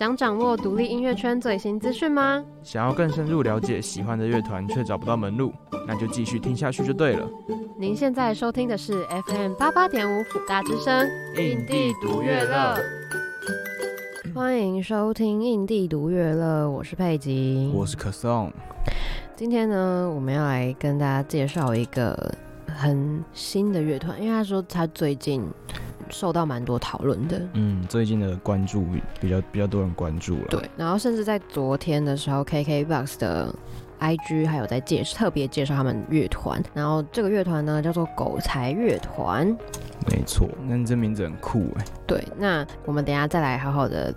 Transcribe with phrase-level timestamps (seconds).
[0.00, 2.42] 想掌握独立音乐圈最新资讯吗？
[2.62, 5.52] 想要更深入了解喜欢的乐团却找不到门路，
[5.86, 7.28] 那就继续听下去就对了。
[7.76, 12.78] 您现在收听的是 FM 八八点五辅大之声，印地独乐乐。
[14.34, 18.50] 欢迎收听印地独乐乐，我是佩吉，我是可颂。
[19.36, 22.34] 今天呢，我们要来跟大家介绍一个
[22.66, 25.44] 很新的乐团，因为他说他最近
[26.10, 27.40] 受到蛮多讨论的。
[27.54, 28.84] 嗯，最近的关注
[29.20, 30.46] 比较比较多人关注了。
[30.50, 33.54] 对，然后甚至在昨天的时候，KKBOX 的
[34.00, 39.46] IG 还有在介特别介绍他们乐团，然后这个乐团呢叫做狗才乐团。
[40.10, 41.84] 没错，那你这名字很酷哎。
[42.06, 44.14] 对，那我们等一下再来好好的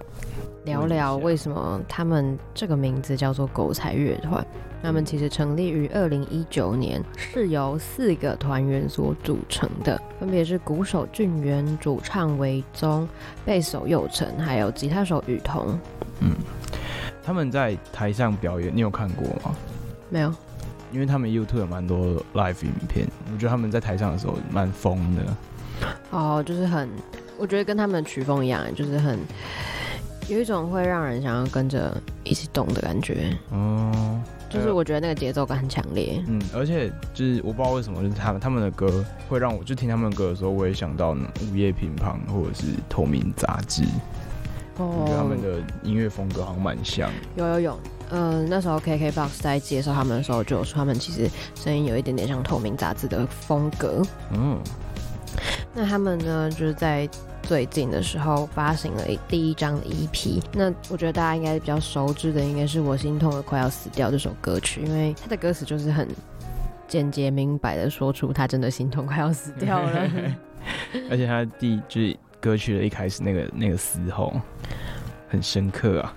[0.63, 4.46] 聊聊为什么他们这个名字叫做狗才乐团。
[4.84, 13.08] 他们其实成立于二零一九年，是由四个团员所组成的，分别是鼓手俊元、主唱维宗、
[13.46, 15.80] 贝手佑成，还有吉他手雨桐。
[16.20, 16.36] 嗯，
[17.24, 19.55] 他们在台上表演，你有看过吗？
[20.10, 20.34] 没有，
[20.91, 25.22] 因为他们 YouTube 有蛮多 live 影片，我觉得他们在台上的时候蛮疯的。
[26.12, 26.90] 哦，就是很，
[27.38, 29.18] 我觉得跟他们的曲风一样，就是很
[30.27, 33.34] 有一种会让人想要跟着一起动的感觉。
[33.50, 34.22] 哦。
[34.54, 43.84] 就是我觉得那个节奏感很强烈，嗯，而且就是我不知道为什么，就是他们他们的歌会让我就听他们的歌的时候，我也想到午夜乒乓或者是透明杂志，
[44.77, 47.10] 哦，他们的音乐风格好像蛮像。
[47.35, 47.79] 有有有，
[48.12, 54.04] 嗯、呃，那时候 KKBOX 在介绍他们的时候就有说，他们其实声音有一点点像透明杂志的风格。
[54.32, 54.60] 嗯，
[55.73, 57.10] 那他们呢，就是在。
[57.44, 66.08] 最近的时候发行了第一张的 EP，那我觉得大家应该比较熟知的，应该是我心痛的快要死掉这首歌曲，因为它的歌词就是很
[66.88, 70.09] 简洁明白的说出他真的心痛快要死掉了，
[71.12, 74.34] 而且他第就是歌曲的一开始那个那个嘶吼
[75.28, 76.13] 很深刻啊。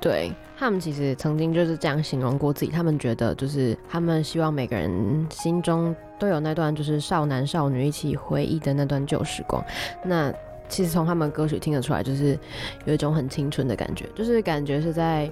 [0.00, 9.62] 对，他们其实曾经就是这样形容过自己，他们觉得就是他们希望每个人心中都有那段就是少男少女一起回忆的那段旧时光，
[10.02, 10.32] 那。
[10.70, 12.38] 其实从他们歌曲听得出来，就是
[12.86, 15.30] 有一种很青春的感觉，就是感觉是在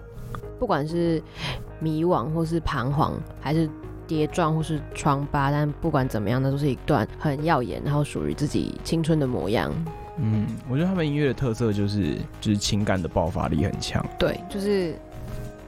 [0.59, 1.23] 不管是
[1.81, 3.67] 迷惘或是彷徨，还是
[4.07, 9.73] 跌撞或是疮疤，但不管怎么样，那都是一段很耀眼，然后属于自己青春的模样。
[10.19, 14.05] 嗯，我觉得他们音乐的特色就是就是情感的爆发力很强。
[14.19, 14.95] 对，就是。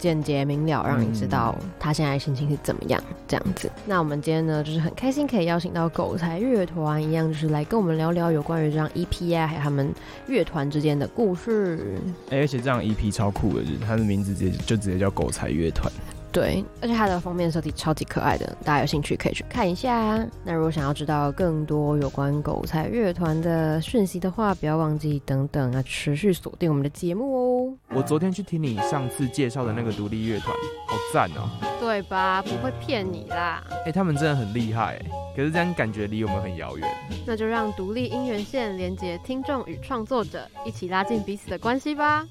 [0.01, 3.71] 简洁明了，让你知道他现在心情是怎么样，这样子。
[3.85, 9.93] 那我们今天呢，就是很开心可以邀请到狗才乐团一样，就是来跟我们聊聊有关于这张 EP 啊，还有他们
[10.27, 11.99] 乐团之间的故事。
[12.31, 15.93] 哎、而且这张 EP 超酷的，就是它的名字直接就直接叫狗才乐团。
[16.33, 20.25] 对，而且它的封面设计超级可爱的，大家有兴趣可以去看一下。
[20.45, 27.75] 那如果想要知道更多有关狗才乐团的讯息的话，不要忘记等等啊，持续锁定我们的节目哦。
[27.89, 30.55] 我昨天去听你上次介绍的那个独立乐团，
[30.87, 31.51] 好赞哦！
[31.81, 32.41] 对吧？
[32.43, 33.63] 不会骗你啦。
[33.71, 35.03] 哎、欸，他们真的很厉害，
[35.35, 36.89] 可是这样感觉离我们很遥远。
[37.27, 42.25] 那就让独立音源线连接听众与创作者，一起拉近彼此的关系吧。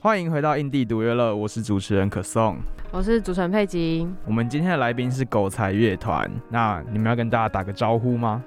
[0.00, 2.58] 欢迎回到印地独乐乐，我是主持人可颂，
[2.94, 4.08] 我是主持人佩吉。
[4.24, 8.40] 我们今天的来宾是狗才乐团，那你们要跟大家打个招呼吗？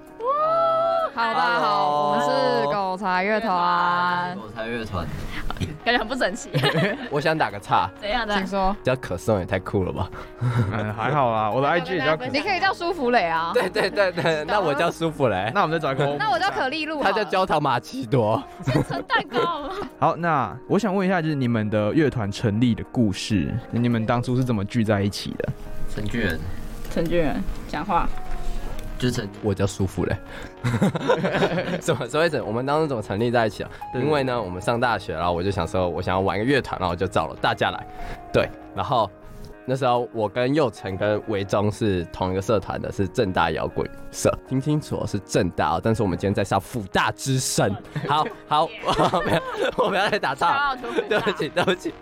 [1.14, 4.34] 好，大家好，我们是狗才乐团。
[4.38, 5.06] 狗才乐团。
[5.84, 6.50] 感觉很不整齐。
[7.10, 7.90] 我想打个岔。
[8.00, 8.36] 怎样的？
[8.36, 8.76] 请说。
[8.84, 10.10] 叫可颂也太酷了吧？
[10.42, 12.28] 嗯，还好啦，我的 IG 也叫可。
[12.28, 13.52] 你可以叫舒芙蕾啊。
[13.54, 15.52] 对对对对，那我叫舒芙蕾。
[15.54, 16.16] 那我们再找一个。
[16.18, 17.02] 那我叫可丽露。
[17.02, 18.42] 他叫焦糖玛奇朵。
[18.64, 19.70] 千层蛋糕。
[20.00, 25.50] 好，那我想问一下，就是你们的乐团成立的故事，你们当初是怎么聚在一起的？
[25.90, 26.40] 陈俊仁。
[26.92, 28.08] 陈俊仁，讲话。
[28.98, 30.18] 就是我叫舒服嘞，
[31.82, 33.70] 什么所以怎我们当时怎么成立在一起啊？
[33.94, 37.86] 因为呢，我们上大学，然后我就想说，我想要玩一个乐团，然后我就找了大家来，
[38.34, 39.10] 对，然后。
[39.70, 44.34] 那时候我跟佑成跟维宗是同一个社团的，是正大摇滚社。
[44.48, 47.76] 听清楚，是正大，但是我们今天在上辅大之声。
[48.08, 49.42] 好好，我们
[49.76, 50.74] 我不要再打岔。
[51.10, 51.94] 对不起，对不起。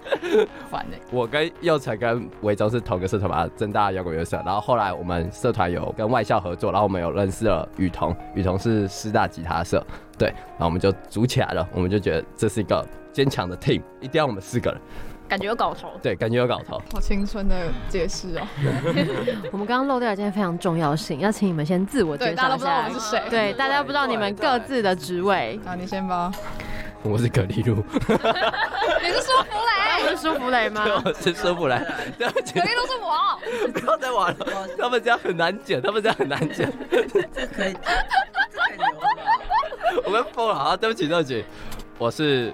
[0.69, 0.97] 烦呢。
[1.09, 4.37] 我跟佑成跟维宗是同一个社团嘛，正大摇滚乐社。
[4.45, 9.83] 然后后来我们社团有跟外校合作，然后我们有认识了雨桐，雨桐是师大吉他社。
[10.19, 14.79] 对，然后我们就组起来了，我们就觉得这是一个坚强的 team，一定要我们四个人。
[15.27, 17.55] 感觉有搞头，对，感觉有搞头，好青春的
[17.89, 18.47] 解释哦。
[19.51, 22.41] 我们刚刚漏掉一件非常重要的事情，要请你们先自我介绍一下。
[22.43, 23.23] 大家都不知道我们是谁。
[23.29, 25.59] 对，大家不知道你们各自的职位。
[25.65, 26.31] 啊，你先吧。
[27.01, 27.75] 我是葛丽露。
[27.75, 30.03] 你是舒芙蕾？
[30.03, 30.85] 我是舒芙蕾吗？
[31.05, 31.75] 我是舒芙蕾。
[32.17, 33.71] 葛丽露是我。
[33.71, 36.71] 不要再玩了，他们这样很难剪，他们这样很难剪。
[37.33, 37.75] 这可以。
[40.03, 40.75] 我们疯了啊！
[40.77, 41.45] 对不起，对不起，
[41.97, 42.51] 我是。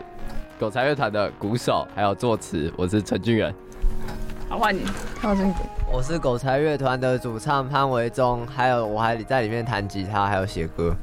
[0.62, 3.52] 狗才乐团的鼓手，还有作词，我是陈俊元。
[4.48, 4.84] 好，换你，
[5.20, 5.58] 靠近点。
[5.92, 10.94] 我是狗才乐团的主唱潘维忠，还有我还在里面弹吉他，还有写歌。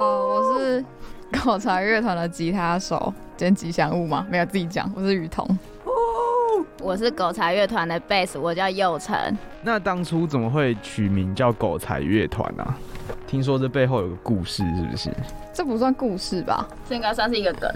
[0.00, 0.82] 哦，我是
[1.44, 5.46] 狗才乐团的吉他手兼吉祥物吗，没有自己讲，我是雨桐。
[6.80, 9.14] 我是狗才乐团的贝斯，我叫佑成。
[9.62, 12.64] 那当初怎么会取名叫狗才乐团呢？
[13.26, 15.10] 听说这背后有个故事，是不是？
[15.52, 16.66] 这不算故事吧？
[16.88, 17.68] 这应该算是一个梗。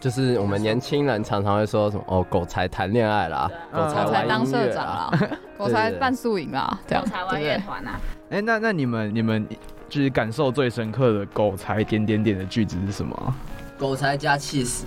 [0.00, 5.10] 就是我们年轻人常常会说什么哦，狗才谈恋爱啦，狗才玩当社长啦，
[5.58, 7.04] 狗才办宿营啦，这样。
[7.04, 8.00] 狗才玩乐团啊。
[8.30, 9.46] 哎，那那你们你们
[9.90, 13.34] 就是感受最深刻的狗才点点点的句子是什么？
[13.78, 14.86] 狗才加气死。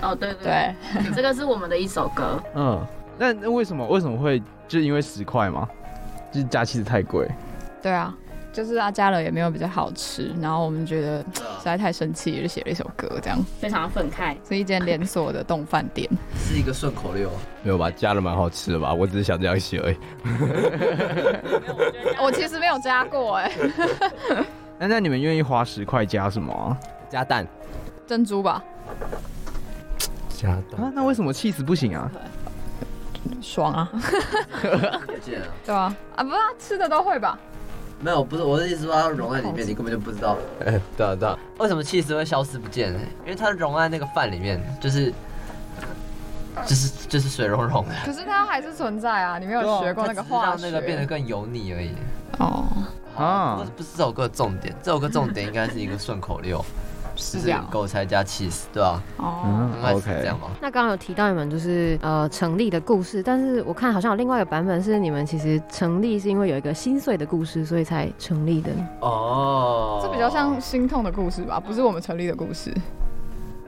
[0.00, 2.42] 哦，对对对，这个是我们的一首歌。
[2.54, 2.80] 嗯，
[3.18, 5.68] 那那为什么为什么会就是因为十块吗？
[6.32, 7.30] 就是加气死太贵。
[7.82, 8.14] 对啊。
[8.54, 14.36] 就是他加了也没有比较好吃，然后我们觉得实在太生气，就写了一首歌，这样非常愤慨。
[14.48, 16.08] 是一间连锁的动饭店，
[16.38, 17.28] 是一个顺口溜，
[17.64, 17.90] 没有吧？
[17.90, 18.94] 加了蛮好吃的吧？
[18.94, 19.96] 我只是想这样写而已。
[22.22, 23.50] 我其实没有加过哎。
[24.78, 26.78] 那那你们愿意花十块加什么？
[27.10, 27.44] 加蛋、
[28.06, 28.62] 珍珠吧。
[30.28, 30.92] 加蛋啊？
[30.94, 32.08] 那为什么气死不行啊？
[33.40, 33.90] 爽啊！
[34.62, 37.36] 对啊，啊不是，吃的都会吧？
[38.00, 40.36] 没有，不是我的意思，说它融在里面，你根本就不知道。
[40.64, 42.98] 哎， 对啊对啊，为什么气司会消失不见呢？
[43.24, 45.12] 因为它融在那个饭里面，就是
[46.66, 47.94] 就是就是水融融的。
[48.04, 51.92] 可是它还是存在啊，你没有学过那个化学，那个变得更油腻而已。
[52.38, 52.66] 哦
[53.16, 56.64] 啊，不是不是这首歌的重点，这首歌重点应该是一个顺口溜。
[57.16, 59.02] 是这样，狗才加起司，对吧？
[59.18, 60.48] 哦，OK，这样吗？
[60.60, 68.70] 那刚刚有提到你们就是呃成立的故事，但是我看好像有另外一个版本是你们其实成立是因为有一个心碎的故事，所以才成立的。
[69.00, 71.60] 哦，这比较像心痛的故事吧？
[71.60, 72.74] 不是我们成立的故事，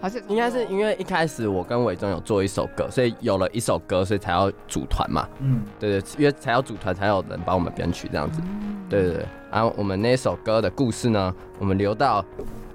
[0.01, 5.29] 而且应该是因为一开始我跟伟忠有做一首歌，所以有了一首歌，所以才要组团嘛。
[5.41, 8.41] 嗯，对对，因为才要组团，才有人帮我们编曲这样子。
[8.89, 12.25] 对对对，然后我们那首歌的故事呢，我们留到。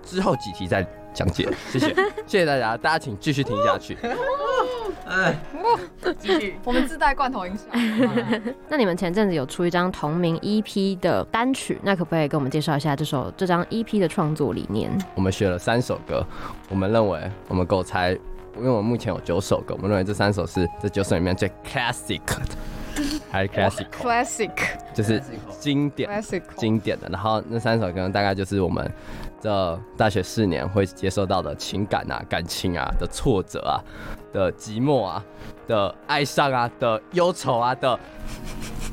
[0.03, 1.93] 之后几题再讲解， 谢谢，
[2.25, 3.97] 谢谢大家，大家请继续听下去。
[5.07, 5.35] 哎，
[6.19, 7.63] 继续，我们自带罐头音效。
[8.69, 14.89] 那你们前阵子有出一张同名 EP 的单曲，那可不可以跟我们介绍一下这首这张 EP 的创作理念？
[15.15, 16.25] 我们选了三首歌，
[16.69, 18.11] 我们认为我们够猜，
[18.57, 22.41] 因为我们目前有九首歌，我们认为这三首是这九首里面最 classic 的，
[23.31, 24.51] 还是 classic？classic
[24.93, 25.21] 就是
[25.59, 27.07] 经典，classic 经典的。
[27.09, 28.91] 然后那三首歌大概就是我们。
[29.43, 33.81] 这大学四年会接受到的情感啊、感情啊的挫折啊、
[34.31, 35.25] 的寂寞啊、
[35.67, 37.99] 的爱上啊、的忧愁啊的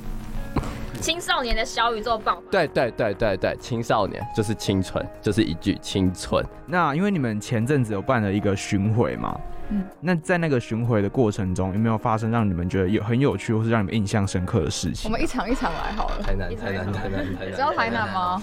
[1.03, 2.43] 青少年的小宇宙爆发。
[2.50, 6.43] 对对对对对，青少年就是青春，就是一句青春。
[6.65, 9.39] 那因为你们前阵子有办了一个巡回嘛，
[9.70, 15.11] 嗯，那在那个巡回的过程中，有没有发生让你们觉得有很有趣或是让你们印象深刻的事情？
[15.11, 16.23] 我们一场一场来好了。
[16.23, 17.53] 台南，台南，台南，台南。
[17.53, 18.43] 知道台南吗？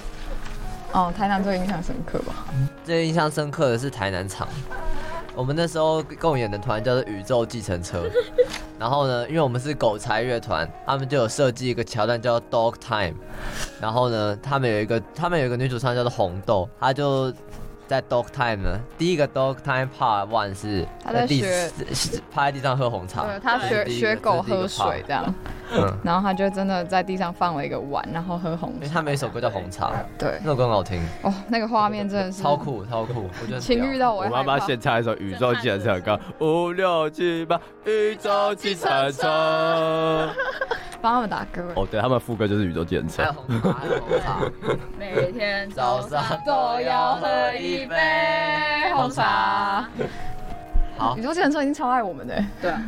[0.91, 2.45] 哦，台南最印象深刻吧？
[2.83, 4.47] 最印象深刻的是台南场，
[5.33, 8.03] 我们那时候共演的团叫做宇宙计程车，
[8.79, 13.15] 然后呢，因为我们是狗才乐团，他们就有设计一个桥段叫做 Dog Time，
[13.81, 17.33] 然后呢，他们有一个他们有一个女主唱叫做红豆，她就。
[17.87, 21.69] 在 dog time 呢，第一个 dog time part one 是他在学
[22.33, 25.23] 趴在地上喝红茶，对，他学学狗喝水这样，
[25.71, 28.75] 嗯，然后他就真的在地上放了一个碗，然后喝红茶。
[28.75, 31.01] 因为他每首歌叫红茶，对，那首歌很好听。
[31.21, 34.23] 哦，那个画面真的是超酷超酷，我觉得情欲到我。
[34.23, 40.29] 我妈妈先唱一首宇宙计程车歌，五六七八宇宙计程车。
[41.01, 43.21] 帮他们打歌哦，对他们副歌就是宇宙计程车。
[43.21, 44.39] 还有红茶，
[44.97, 49.87] 每天早上都要喝一杯红茶。
[50.97, 52.81] 好，宇宙计程车已经超爱我们的，对啊，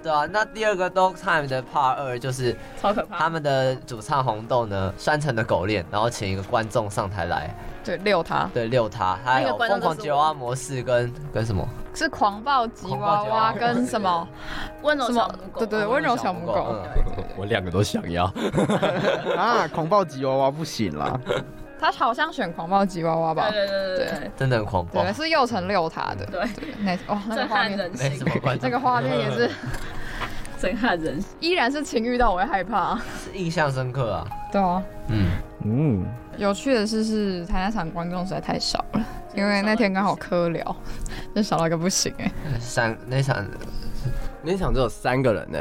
[0.00, 0.24] 对啊。
[0.30, 7.52] 那第二个 Dog Time 的 Part 二就是超可怕，他们的主唱红豆呢拴成的狗链，然后请一个观众上台来。
[7.82, 11.68] 对，遛他，对，遛他，还有疯狂吉娃娃模式跟跟什么？
[11.92, 14.28] 是狂暴吉娃娃跟什么？
[14.82, 15.66] 温柔小母狗。
[15.66, 16.76] 对对，温柔小母狗。
[17.36, 18.32] 我两个都想要。
[19.36, 21.20] 啊，狂暴吉娃娃不行啦。
[21.80, 23.50] 他好像选狂暴吉娃娃吧？
[23.50, 25.02] 对对对对，真的很狂暴。
[25.02, 26.26] 对，是幼成六他的。
[26.26, 26.42] 对，
[26.80, 27.90] 那哦，那个画面，
[28.60, 29.50] 那个画面也是
[30.58, 34.26] 震撼人心，依然是情欲到我会害怕，是印象深刻啊。
[34.50, 35.26] 对啊，嗯
[35.64, 36.06] 嗯。
[36.38, 39.04] 有趣的是，是台那场观众实在太少了，
[39.34, 40.76] 因为那天刚好科聊，
[41.34, 42.30] 就少了个不行哎。
[42.60, 43.42] 三那场，
[44.42, 45.58] 那场只有三个人呢。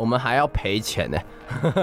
[0.00, 1.18] 我们还要赔钱呢，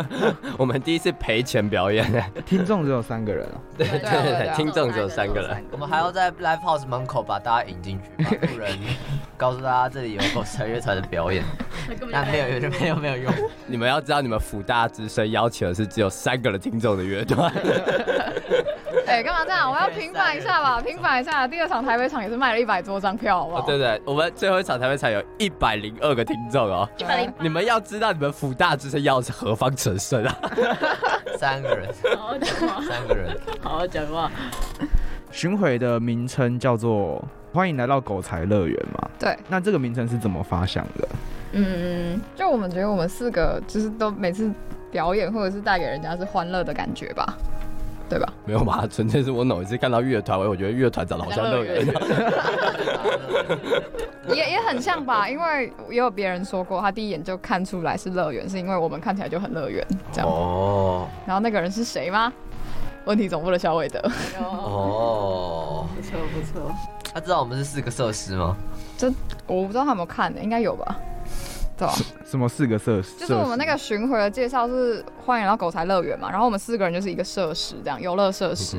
[0.57, 3.62] 我们第一次赔钱表演呢，听众只有三个人啊。
[3.77, 5.63] 对对对对，听众只有三个人。
[5.71, 8.75] 我们还要在 Live House 门口把大家引进去，把路人
[9.38, 11.43] 告诉大家这里有狗才乐团的表演，
[12.12, 13.31] 但没有用，没有没有用。
[13.67, 17.53] 你们要知道，你们辅大之声邀请的是只有三个人听众的乐团。
[19.05, 19.71] 哎，干嘛这样？
[19.71, 21.47] 我要平反一下吧，平反一下。
[21.47, 23.62] 第二场台北场也是卖了一百多张票，好不好？
[23.62, 26.89] 对对，我们最后一场台北场有一百零二个听众哦。
[26.97, 30.38] 一百零，你们要知道，你们辅大之声要是何方神圣啊？
[31.38, 31.88] 三个人，
[32.18, 32.82] 好好讲话。
[32.82, 34.32] 三个人，好好讲话。
[35.32, 37.24] 巡回的名称叫做
[37.54, 39.10] “欢迎来到狗才乐园”嘛？
[39.20, 39.38] 对。
[39.48, 41.08] 那这个名称是怎么发想的？
[41.52, 44.52] 嗯，就我们觉得我们四个就是都每次
[44.92, 47.38] 表演或者是带给人家是欢乐的感觉吧。
[48.10, 48.34] 对吧？
[48.46, 51.86] 没有吧，纯粹是我某一次看到乐团，我觉得乐团长得好像乐园，
[54.36, 60.30] 也也很像吧，因为也有别人说过，他第一眼就看出来是乐园，是因为我们看起来就很乐园这样。
[60.30, 61.08] 哦。
[61.26, 62.32] 然后那个人是谁吗？
[63.06, 64.00] 问题总部的小韦德。
[64.40, 66.72] 哦，不错不错。
[67.14, 68.56] 他知道我们是四个设施吗？
[68.98, 69.08] 这
[69.46, 71.00] 我不知道他有没有看的，应该有吧。
[71.77, 71.88] 对
[72.25, 73.19] 什么四个设施？
[73.19, 78.77] 就是我们那个巡回的介绍是欢迎来到狗才乐园嘛，然后我们四个人就是一个设施，这样游乐设施。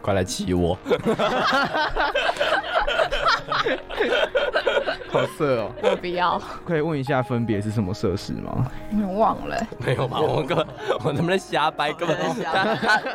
[0.00, 0.76] 快来骑我！
[5.10, 5.70] 好色哦！
[5.82, 6.40] 我不要。
[6.64, 8.70] 可以问一下分别是什么设施吗？
[9.08, 9.66] 我忘了。
[9.84, 10.20] 没有吧？
[10.20, 10.66] 我根本
[11.04, 11.92] 我能不能瞎掰？
[11.92, 12.16] 根本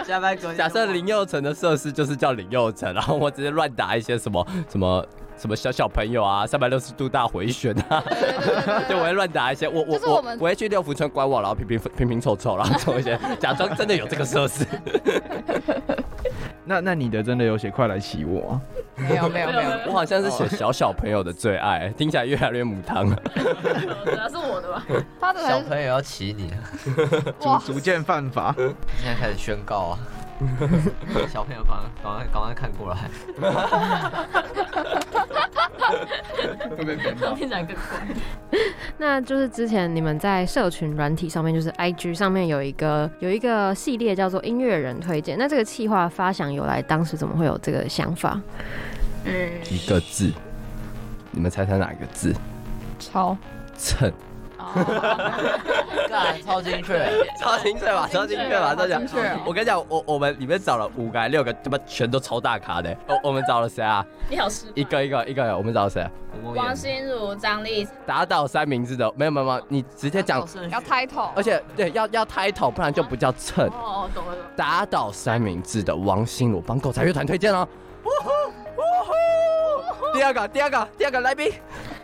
[0.06, 0.36] 瞎掰。
[0.36, 5.04] 假设林佑成的设施就是叫林佑成，然后我直接乱打一些什么什么。
[5.38, 8.04] 什么小小朋友啊，三百六十度大回旋啊，
[8.90, 14.66] 就我会乱打一些，我我我我会去六福村官网，然后拼拼拼拼凑凑， 然后做一些假装真的有这个设施。
[16.68, 18.62] 那那你的真的有写快来骑我吗？
[18.96, 23.16] 没有没有没有，我好像是写小小朋友的最爱，听起来越来越母汤了。
[24.04, 24.84] 主要是我的吧？
[25.22, 26.52] 他的小朋友要骑你，
[27.40, 30.00] 逐逐渐犯法，现在开始宣告啊！
[31.30, 33.10] 小朋友，赶快赶快看过来。
[36.78, 37.36] 会被骗到。
[38.98, 45.38] 那就是之前你们在社群软体上面，就是 IG 上面有一个有一个系列叫做音乐人推荐。
[45.38, 48.40] 那这个企划发想由来，当时怎么会有这个想法？
[49.26, 50.32] 嗯，一个字，
[51.32, 52.34] 你们猜猜哪一个字？
[53.00, 53.38] 超
[53.78, 54.12] 蹭。
[56.46, 59.02] 超精确，超精确 吧，超精确吧，都讲。
[59.46, 62.96] 我跟你讲，我我们里面找了五个、六个，他妈全都超大咖的。
[63.08, 64.06] 我我们找了谁啊？
[64.30, 66.12] 你好师，一个一个一个，我们找了谁啊？
[66.56, 70.40] 王心如、张丽，打倒三明治的，没有没有没有，你直接讲。
[70.70, 73.68] 要 title，而且对，要要 title，不然就不叫蹭。
[73.70, 74.36] 哦，懂了。
[74.56, 77.68] 打倒三明治的王心如，帮狗仔乐团推荐哦。
[80.14, 81.52] 第二个，第二个，第二个来宾。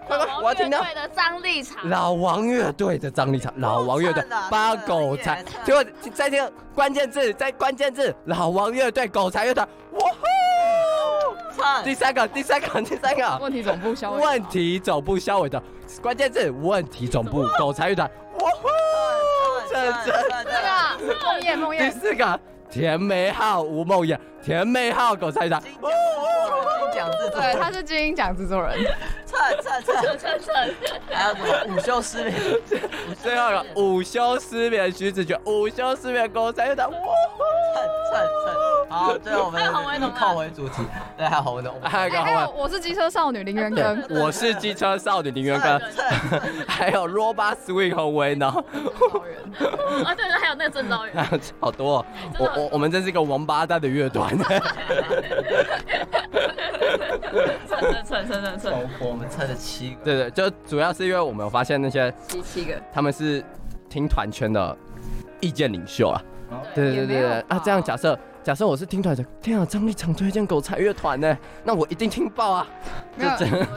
[0.09, 0.81] 我要听到。
[0.81, 11.83] 的张立场，老王乐队的张立场，老王乐队八狗才，结果再听关键字，在关键字，老王乐队狗才乐团，哇呼！
[11.83, 15.61] 第三个，第三个，第三个，问题总部肖伟，问题总部肖伟的
[16.01, 18.67] 关键字，问题总部 狗才乐团，哇呼！
[19.69, 20.11] 这这
[20.43, 22.39] 这个梦魇梦魇，第四个
[22.71, 25.71] 田美好吴梦雅，甜美好狗才乐团，金
[26.95, 28.77] 奖制作，对，他是金鹰奖制作人。
[29.25, 30.53] 蹭蹭蹭蹭蹭，
[31.11, 32.33] 还有什么午休失眠？
[33.21, 36.97] 最后一个午休失眠徐子泉，午休失眠狗才乐团，哇！
[36.97, 37.03] 蹭
[38.09, 38.55] 蹭蹭，
[38.91, 40.83] 好，最后我们靠回主题，
[41.17, 45.81] 对，还有洪文东，还有一个洪文，我是机车少女林元根，我是机车少女林元根，
[46.67, 51.15] 还有 Robot Swing 洪文呢，啊对对，还有那个郑昭元，
[51.61, 52.05] 好多，
[52.37, 54.37] 我我我们真是一个王八蛋的乐团。
[57.65, 60.03] 蹭蹭蹭蹭蹭，我们蹭了七个。
[60.03, 63.41] 对对，就主要是因为我们有发现那些七七个，他们是
[63.89, 64.77] 听团圈的
[65.39, 66.21] 意见领袖啊。
[66.75, 72.67] 对对对对啊，这样假设假设我是听团的，天啊，张立场推荐狗才乐团呢，那我一定听爆啊。
[73.15, 73.31] 没有，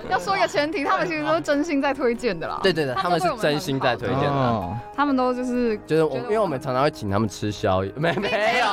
[0.09, 2.61] 要说一个前提，他们其实都是真心在推荐的啦。
[2.63, 4.77] 对对对，他们是真心在推荐的。
[4.97, 8.67] 他们都就是就是我，因为我们常常会请他们吃宵夜，没没有。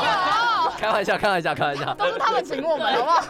[0.77, 3.23] 开玩笑，开玩笑，开玩笑， 都是他们请我们，好不好？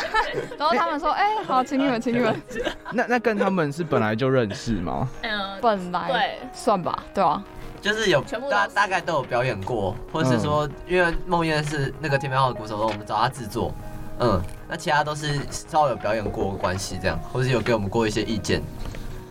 [0.56, 2.34] 然后他们说：“哎，好，请你们，请你们。
[2.92, 5.08] ”那那跟他们是本来就认识吗？
[5.22, 7.42] 嗯，本来对，算吧，对啊，
[7.84, 13.74] 就是有大大概都有表演过，或者是说，因为梦燕是那个田美好的鼓手，我们找他制作，
[14.20, 18.62] 嗯，那其他都是稍微有表演过关系这样，或是有给我们过一些意见，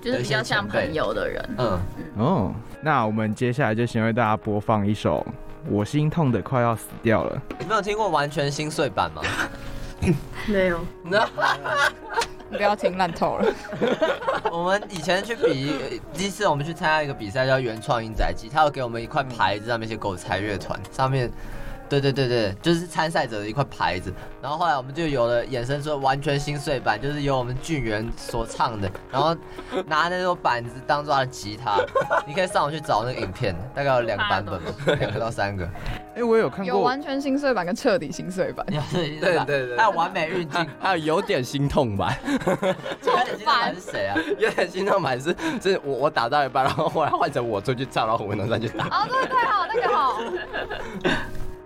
[0.03, 1.79] 就是比较像朋友的人，嗯
[2.19, 5.25] 哦，那我们接下来就先为大家播放一首。
[5.67, 7.41] 我心痛的快要死掉了。
[7.57, 9.21] 你没有听过完全心碎版吗？
[10.45, 10.79] 没有。
[12.53, 13.53] 不要听烂透了。
[14.51, 21.29] 我们以前去比，第一次我们去参加一个比赛叫原创音仔祭，他有给我们一块牌子，上面写狗才乐团，上面。
[21.99, 29.35] 对对对对，就是参赛者的一块牌子，然后后来我们就有了衍生出完全心碎版，就是由我们俊元所唱的，然后
[29.85, 31.77] 拿那种板子当做他的吉他，
[32.25, 35.69] 你可以上网去找那个影片，大概有两个版本吧，两个到三个。
[36.15, 42.15] 哎，我有看过，有完全心碎版跟彻底心碎版， 对对对，还有完美运镜，还有有点心痛版。
[42.25, 44.15] 有点心痛版是谁啊？
[44.37, 48.85] 有点心痛版是是我我打到一半，然后后来换成我出去唱，然后我们能上去打。
[48.85, 50.21] 哦，对，太好，那个好。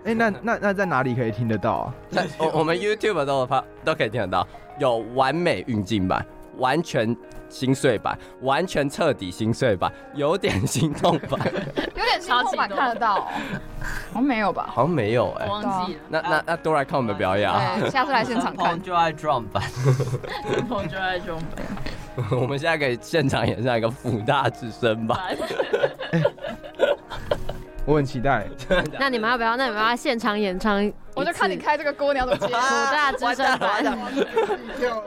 [0.08, 1.94] 哎、欸，那那那在哪里可以听得到啊？
[2.10, 4.46] 在我我们 YouTube 都发都可以听得到，
[4.78, 6.24] 有完美运镜版、
[6.56, 7.14] 完全
[7.50, 11.38] 心碎版、完全彻底心碎版、有点心痛版，
[11.94, 13.28] 有点心痛版看得到、喔？
[14.10, 14.70] 好像没有吧？
[14.72, 16.00] 好像没有哎、欸，忘记了。
[16.08, 17.76] 那那那多来看我们的表演啊！
[17.78, 18.80] 对，下次来现场看。
[18.80, 19.62] 就爱 drum 版，
[20.88, 22.32] 就爱 drum 版。
[22.32, 25.20] 我们现在可以现场演上一个福大之声吧。
[27.88, 28.44] 我很期待。
[29.00, 29.56] 那你们要不要？
[29.56, 30.92] 那你们要现场演唱？
[31.14, 32.52] 我就看你开这个锅，你要怎么接？
[32.60, 33.82] 辅大之声版。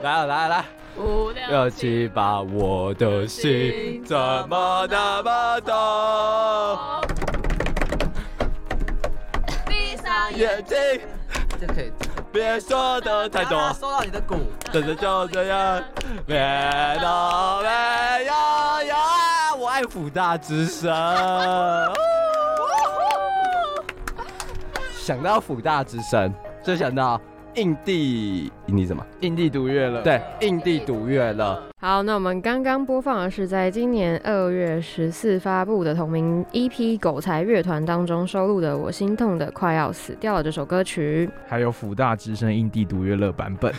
[0.02, 0.64] 来来来，
[0.96, 5.72] 五六七八，我的心怎么那么痛？
[9.68, 10.76] 闭上眼睛，
[11.60, 11.92] 这可以。
[12.32, 13.72] 别说的太多。
[13.74, 14.38] 说到你的鼓。
[14.72, 15.80] 真的就这样，
[16.26, 16.36] 别
[17.00, 18.32] 都没有
[18.88, 19.54] 有啊！
[19.54, 20.90] 我爱辅大之声。
[25.02, 26.32] 想到辅大之声，
[26.62, 27.20] 就想到
[27.56, 29.04] 印地，印地什么？
[29.18, 30.00] 印地独乐乐。
[30.02, 31.60] 对，印地独乐乐。
[31.80, 43.74] 好，那我们刚刚播放的是在今年二月十四发布的同名 EP《狗才乐团》当中收录的《我心痛的快要死掉了》这首歌曲，还有辅大之声印地独乐乐版本。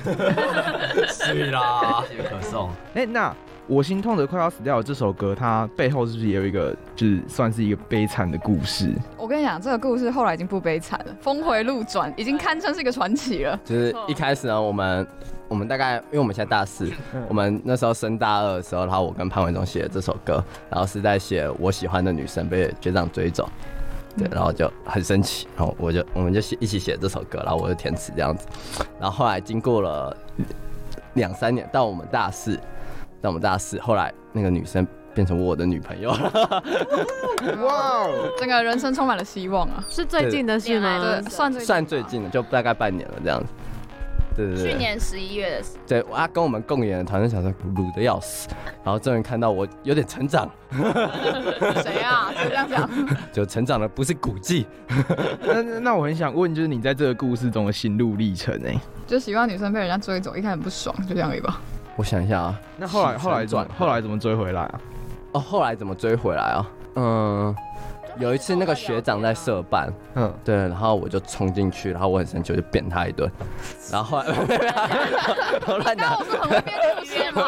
[1.08, 2.70] 是啦，可颂。
[2.96, 3.34] 哎，那。
[3.66, 8.92] 我心痛的快要死掉了这首歌，它背后是不是也有一个，就是算是一个悲惨的故事？
[9.18, 13.58] 我跟你讲，这个故事后来已经不悲惨了，峰回路转，已经堪称是一个传奇了。
[13.64, 15.08] 就是一开始呢，我们
[15.48, 16.92] 我们大概，因为我们现在大四，
[17.30, 23.50] 我们那时候升大二的时候，然后我跟潘伟忠写了这首歌，然后是在写我喜欢的女生被学长追走，
[24.18, 28.46] 对，然后就很生气，然后我就我们就写一起写这首歌，然后我就填词这样子，
[29.00, 30.18] 然后后来经过了
[31.14, 32.60] 两三年，到我们大四。
[33.24, 36.64] 在我们大四，后来那个女生变成我的女朋友了。
[37.64, 38.06] 哇，
[38.38, 39.82] 整个人生充满了希望啊！
[39.90, 41.00] 是最近的事吗？
[41.00, 43.46] 对，算最算最近的，就大概半年了这样子。
[44.36, 44.72] 对对对。
[44.74, 45.78] 去年十一月的事。
[45.88, 48.50] 对，啊跟我们共演的团队小说鲁的要死，
[48.84, 50.52] 然后终于看到我有点成长。
[51.82, 52.30] 谁啊？
[52.44, 52.90] 就这样讲。
[53.32, 54.68] 就成长的不是古迹。
[55.40, 58.82] 那那我很想问，就是你在这个故事中的心路历程哎、欸？
[59.08, 61.62] 就希望女生被人家追走，一开始很不爽，就这样而已吧。
[61.96, 64.82] 我想一下啊，那后来后来转，后来怎么追回来啊？
[65.34, 66.68] 哦，后来怎么追回来啊？
[66.96, 67.56] 嗯，
[68.20, 73.30] 有一次那个学长在社办，嗯，对，然后我就冲进去，然后我很生气，我就扁他一顿，
[73.92, 74.36] 然后后来，
[75.68, 77.44] 我乱讲，我是很会编故事吗？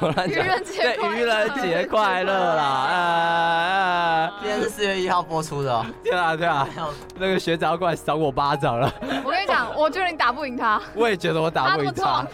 [0.00, 4.32] 我乱讲，愚人节，对，愚人节快乐啦！
[4.40, 6.68] 今天是四月一号播出的，对啊对啊，
[7.16, 8.92] 那个学长要过来赏我巴掌了。
[9.24, 12.26] 我跟你讲，我觉得你打不赢他，我也觉得我打不赢他。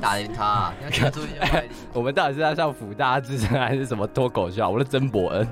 [0.00, 0.70] 打赢他。
[1.92, 4.68] 我们到底是在上福大之声还是什么脱口秀？
[4.68, 5.48] 我是曾伯恩，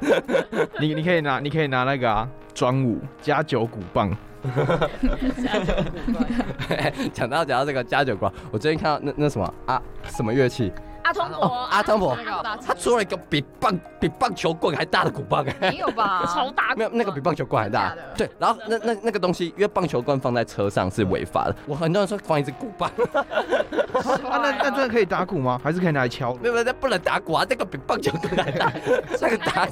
[0.80, 4.10] 你你可以拿，你可以拿那个啊，专武加九鼓棒。
[5.42, 6.26] 加九鼓棒。
[7.12, 10.72] 讲到讲到这个加九鼓，我最近看到那那什么啊，什么乐器？
[11.04, 12.16] 阿汤婆，阿汤婆，
[12.66, 16.24] 他出了一个比棒比棒球棍还大的鼓棒，哎，没有吧？
[16.34, 17.94] 超大，没有那个比棒球棍还大。
[18.16, 21.54] 对，然后那那那个东西，因为棒球棍放在车上是违法的。
[21.66, 25.60] 我很多人说放一只鼓棒，啊那那真的可以打鼓吗？
[25.62, 26.34] 还是可以拿来敲？
[26.34, 28.72] 没有，那不能打鼓啊，这个比棒球棍还大，
[29.18, 29.68] 这个打。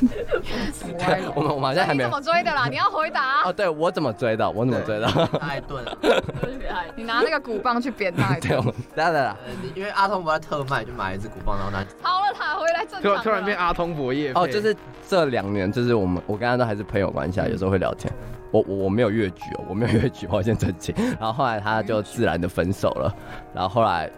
[1.34, 2.02] 我们我们好像还没。
[2.04, 2.66] 你怎么追的啦？
[2.70, 3.42] 你要回答。
[3.44, 4.50] 哦，对我怎么追的？
[4.50, 5.06] 我怎么追的？
[5.38, 5.96] 太钝了。
[6.96, 8.34] 你拿那个鼓棒去扁他。
[8.36, 8.56] 对，
[8.96, 9.36] 来来来，
[9.74, 11.84] 因为阿通伯在特卖，就买一支鼓棒，然后拿。
[12.02, 13.22] 好了，他回来正常。
[13.22, 14.32] 突然变阿通博业。
[14.34, 14.74] 哦，就是
[15.08, 18.12] 这两年，就是我们我跟他都还是朋友关系啊，有时候会聊天。
[18.50, 20.94] 我我我没有越矩哦，我没有越矩，我先澄清。
[21.18, 23.14] 然后后来他就自然的分手了，
[23.54, 24.10] 然后后来。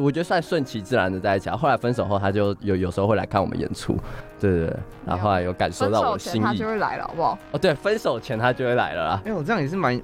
[0.00, 1.50] 我觉得算顺其自然的在一起。
[1.50, 3.96] 后来分手后，他就有有时候会来看我们演出，
[4.40, 4.76] 对对对。
[5.06, 7.38] 然后后来有感受到我心意，他就会来了，好不好？
[7.52, 9.22] 哦，对，分手前他就会来了啦。
[9.24, 9.94] 哎，我这样也是蛮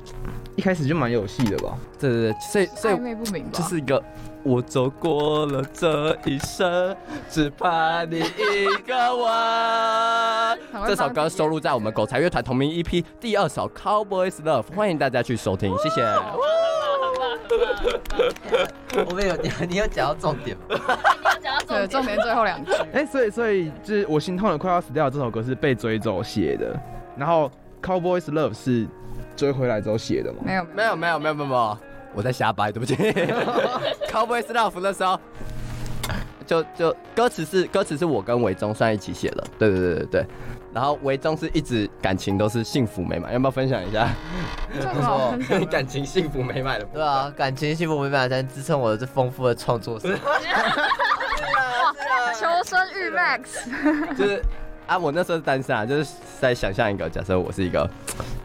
[0.57, 1.77] 一开始就蛮有戏的吧？
[1.98, 3.51] 对对对，所以所以暧昧不明吧？
[3.53, 4.03] 就是一个
[4.42, 6.96] 我走过了这一生，
[7.31, 10.59] 只怕你一个吻。
[10.87, 16.03] 这首歌收录在我们狗才乐团同名 EP 第二首《Cowboys Love》，欢迎大家去收听，谢谢。
[19.06, 20.64] 我们有你，你有讲到重点吗？
[20.68, 21.88] 你有讲到重对，点。
[21.88, 22.72] 重点最后两句。
[22.92, 26.78] 哎、所以所以就是我心痛的快要死掉这首歌是被追走写的，
[27.16, 27.50] 然后
[27.82, 28.87] Cowboys Love 是
[29.37, 30.38] 追回来之后写的吗？
[30.44, 31.78] 没有没有没有没有没有，
[32.14, 32.94] 我在瞎掰，对不起。
[34.11, 35.18] Cowboys Love 的时候，
[36.46, 40.26] 就就歌词是歌词是我跟维中算一起写的，对对对对对。
[40.72, 44.09] 然后唯中是一直感情都是幸福美满，要不要分享一下？
[44.81, 45.64] 这 很好分享。
[45.66, 50.16] 感情幸福美满的部分对啊，感情幸福美满才能支撑我的这丰富的创作史。
[52.38, 54.16] 求生欲 max。
[54.16, 54.42] 就是
[54.87, 57.88] 啊，我那时候是单身啊，就是在想象一个假设，我是一个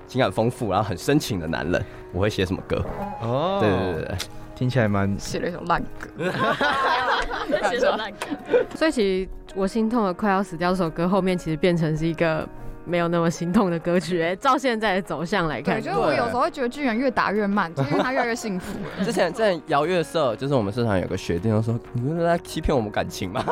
[0.07, 2.83] 情感丰富然后很深情的男人，我会写什么歌？
[3.21, 4.17] 哦对对对对，
[4.55, 6.09] 听起来蛮写了一首烂歌。
[7.69, 8.27] 写首烂歌。
[8.75, 12.47] 所以其实我心痛的快要死掉这首歌后面其实变成是一个
[12.85, 14.21] 没有那么心痛的歌曲。
[14.21, 18.77] 哎，照现在的走向来看对，，就是我有时候会觉得巨人越打越慢， 就是因为他越来越幸福。
[19.03, 23.45] 之前在摇乐社，就是我们社团有个学弟就说：“你们是在欺骗我们感情吗？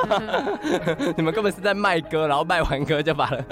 [1.16, 3.46] 你们根本是在卖歌，然后卖完歌就罢了。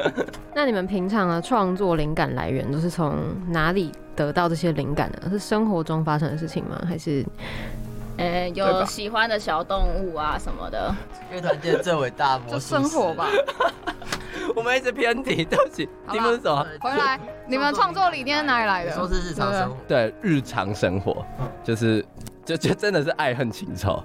[0.53, 3.15] 那你们平常的创作灵感来源都是从
[3.47, 5.29] 哪里得到这些灵感呢？
[5.29, 6.81] 是生活中发生的事情吗？
[6.85, 7.23] 还是
[8.19, 10.93] 呃，对吧有喜欢的小动物啊什么的。
[11.31, 13.29] 乐团界最伟大的魔就术生活吧。
[14.55, 16.65] 我们一直偏题，对不起，你们是什么？
[16.81, 18.91] 回来，你们创作理念哪里来的？
[18.91, 19.77] 说是日常生活。
[19.87, 21.25] 对，日常生活
[21.63, 22.03] 就是
[22.43, 24.03] 就就真的是爱恨情仇，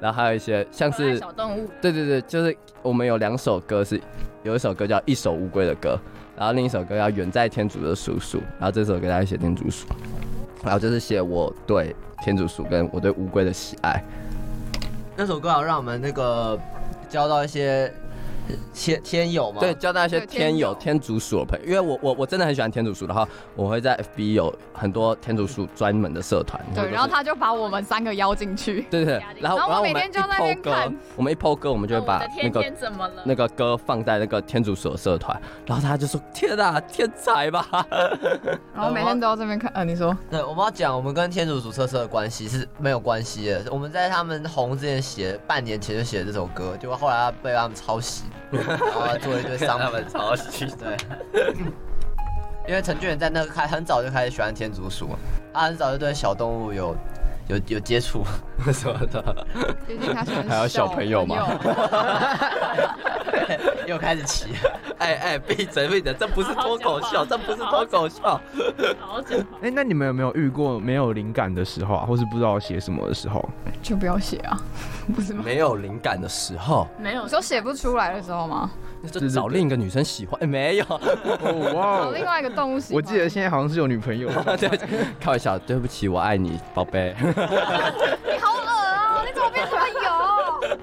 [0.00, 4.00] 然后还有一些像是小动物，对对对，就是我们有两首歌是，
[4.42, 5.98] 有一首歌叫《一首乌龟的歌》，
[6.38, 9.86] 然后另一首歌叫《远在天竺的叔叔》，然后这首歌大家写天竺鼠，
[10.64, 14.02] 然后就是写我对天竺鼠跟我对乌龟的喜爱。
[15.16, 16.58] 那首歌好让我们那个
[17.08, 17.92] 交到一些
[18.72, 19.60] 天天友吗。
[19.60, 26.60] 对，交到一些天友、天竺鼠的朋友，因为我我我真的很喜欢天竺鼠，然后我会在 FB 有很多天竺鼠专门的社团。
[26.74, 28.86] 对，然后他就把我们三个邀进去。
[28.90, 33.22] 对对对，然后然后我们每天就在那一抛歌我们一抛歌，我们就会把那个天天怎么了？
[33.24, 37.66] 那个歌放在那个天竺鼠的社团，然后他就说：“天啊，天才吧！”
[38.74, 39.70] 然后每天都要这边看。
[39.74, 43.64] 呃，你说对，我们要讲我们跟天竺鼠车社的关系是没有关系的。
[43.70, 50.04] 我们在他们红之前写，半年前就写这首歌，结果后来被他们抄袭，然后做一堆商品。
[50.08, 50.96] 抄袭，对，
[52.68, 55.10] 因为陈俊远在那个开很早就开始喜欢天竺鼠，
[55.52, 56.96] 他很早就对小动物有
[57.48, 58.24] 有有接触。
[58.72, 59.46] 什么的？
[59.86, 61.36] 毕竟他喜欢还有小朋友吗
[63.86, 64.46] 又开始骑，
[64.98, 68.20] 哎哎，闭嘴闭嘴，这不是脱口秀，这不是脱口秀。
[68.22, 68.40] 好
[68.98, 69.44] 好讲话。
[69.62, 73.46] 哎、那你们有没有遇过没有灵感的时候啊，或是不知道写什么的时候？
[73.82, 74.58] 就不要写啊，
[75.14, 75.42] 不是吗？
[75.44, 78.68] 没有灵感的时候，没有你说写不出来的时候吗？
[79.06, 80.38] 就找另一个女生喜欢。
[80.42, 84.28] 哎，没有，哦哇 找另外一个动物喜欢我记得现在好像是有女朋友。
[84.58, 84.68] 对，
[85.20, 87.14] 开玩笑，对不起，我爱你，宝贝。
[87.20, 88.55] 你好？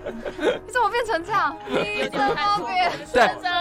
[0.66, 1.56] 你怎么变成这样？
[1.70, 2.92] 你怎么变？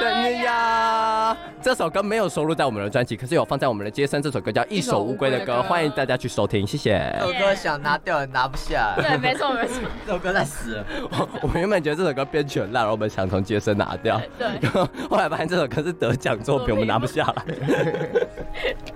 [0.00, 4.20] 对呀，这首歌没有收录在我们的专辑，可是有放在我们的街声。
[4.20, 7.14] 这首歌叫《一首乌龟的歌》，欢迎大家去收听，谢谢。
[7.20, 9.83] 这首歌想拿掉也拿不下，对，没错没错。
[10.07, 10.87] 这首歌在死了。
[11.11, 14.48] 我我们原本觉得这首歌编曲很烂，然后我们想从街声拿掉，对，
[15.09, 17.44] 后来发现这首歌是得奖作品，我们拿不下来。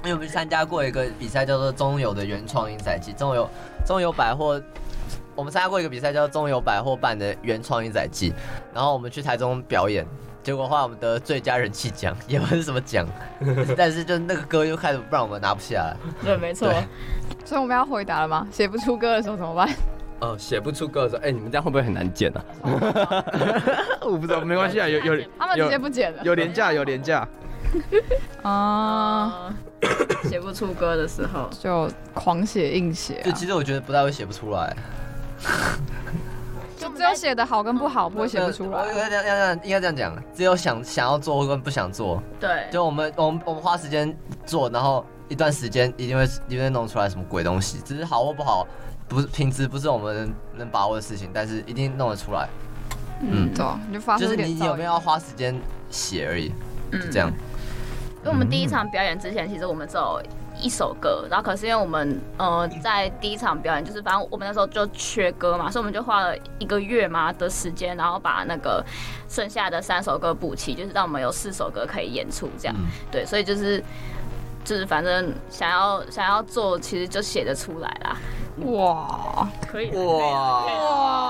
[0.04, 3.48] 因为我们去参加过一个比赛，叫做中友的原创音仔季，中友
[3.84, 4.60] 中友百货，
[5.36, 8.32] 我们参加过一个比赛，叫做中友百货办的原创音仔季，
[8.74, 10.04] 然后我们去台中表演，
[10.42, 13.06] 结果后来我们得最佳人气奖，也不是什么奖，
[13.76, 15.96] 但是就那个歌又开始不让我们拿不下来。
[16.24, 16.72] 对，没错。
[17.44, 18.48] 所以我们要回答了吗？
[18.50, 19.68] 写不出歌的时候怎么办？
[20.20, 22.42] 哦，写不出歌的时候，哎，你们这样会不会很难剪啊？
[24.00, 26.22] 我不知道，没关系啊， 有有他们直接不剪了。
[26.24, 27.28] 有廉价有廉价。
[28.42, 29.54] 啊，啊，
[30.24, 34.74] 写不出歌的时候，就狂写硬写就啊，其实我觉得不太会写不出来，
[36.76, 38.86] 就只有写的好跟不好，不会写不出我来。
[38.88, 48.66] 要这样要应该这样讲，只有想想要做跟不想做，对，就我们我们我们花时间做，然后一段时间一定会一定会弄出来什么鬼东西，只是好或不好，
[49.08, 52.48] 不是品质不是我们能能把握的事情，但是一定弄得出来。
[53.22, 56.48] 嗯，对就发出就是你有没有要花时间写而已，
[56.92, 57.30] 就嗯这样。
[58.18, 60.20] 因为我们第一场表演之前，其实我们只有
[60.60, 68.84] 一首歌，然后可是因为我们呃在第一场表演，就是反正我们那时候就缺歌嘛，所以我们就花了一个月嘛的时间，然后把那个
[69.28, 72.74] 剩下的三首歌补齐，就是让我们有四首歌可以演出这样。
[72.78, 73.82] 嗯对，所以就是
[74.64, 78.16] 就是反正想要想要做，其实就写得出来啦。
[78.72, 80.64] 哇可以，哇，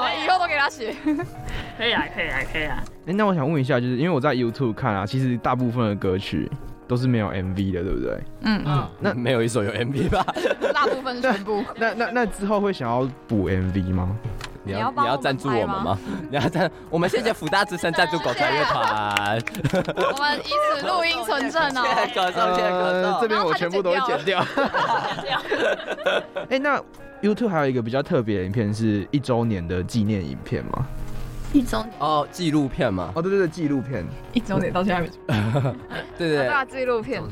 [0.03, 0.95] 哇，以后都给他写。
[1.77, 2.83] 可以啊，可以啊，可以啊。
[3.07, 6.51] 哎、那我想问一下，就是因为我在 YouTube 看啊，其实大部分的歌曲
[6.89, 8.21] 都是没有 MV 的，对不对？
[8.43, 10.25] 嗯嗯，那没有一首有 MV 吧？
[10.73, 11.63] 大部分全部。
[11.77, 14.17] 那那那之后会想要补 MV 吗？
[14.63, 15.97] 你要你要赞助我们吗？
[16.29, 16.69] 你要赞？
[16.91, 19.41] 我们谢谢福大之声赞助狗才乐团。
[19.95, 21.85] 我们以此录音存证哦。
[21.85, 23.21] 谢谢歌颂，谢谢歌颂。
[23.21, 24.45] 这边我全部都会剪掉。
[24.45, 25.41] 剪掉。
[26.51, 26.83] 哎，那
[27.23, 30.85] YouTube 还有一个比较特别的影片，是一周年的纪念影片吗？
[31.57, 33.11] 一周年哦，纪录片嘛。
[33.15, 34.05] 哦，对对对，纪录片。
[34.35, 35.09] 一周年到现在没。
[36.19, 37.23] 对对对，纪录片。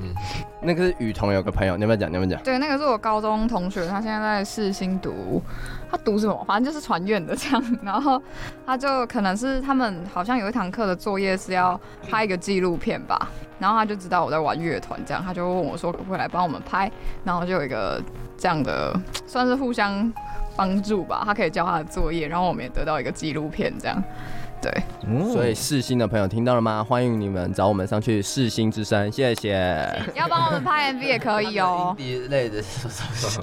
[0.62, 2.10] 那个是雨桐有个朋友，你要不要讲？
[2.10, 2.42] 你要不要讲？
[2.42, 5.42] 对，那个是我高中同学，他现在在世新读，
[5.90, 6.42] 他读什么？
[6.48, 7.78] 反正就是传院的这样。
[7.82, 8.20] 然后
[8.64, 13.28] 他就可能是他们好像有一堂课的作业是要拍一个纪录片吧。
[13.58, 16.90] 然后他就知道我在玩乐团，这样他就问我说可不可以来帮我们拍。
[17.24, 18.02] 然后就有一个
[18.38, 20.10] 这样的，算是互相。
[20.56, 24.02] 帮助吧，他可以教他的作业，然后我们也得到一个纪录片，这样，
[24.62, 24.72] 对。
[25.32, 26.82] 所以世新的朋友听到了吗？
[26.82, 29.54] 欢迎你们找我们上去世新之声，谢谢。
[30.14, 31.94] 要帮我们拍 MV 也可以哦。
[31.98, 32.62] 一类的，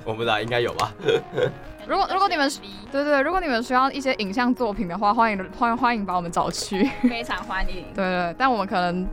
[0.06, 0.94] 我不知道，应该有吧。
[1.88, 2.50] 如果如果你们
[2.92, 7.84] 对对对，如果你们需要一些影像作品的话，欢迎 欢迎欢迎把我们找去，非常欢迎。
[7.94, 9.06] 对对，但我们可能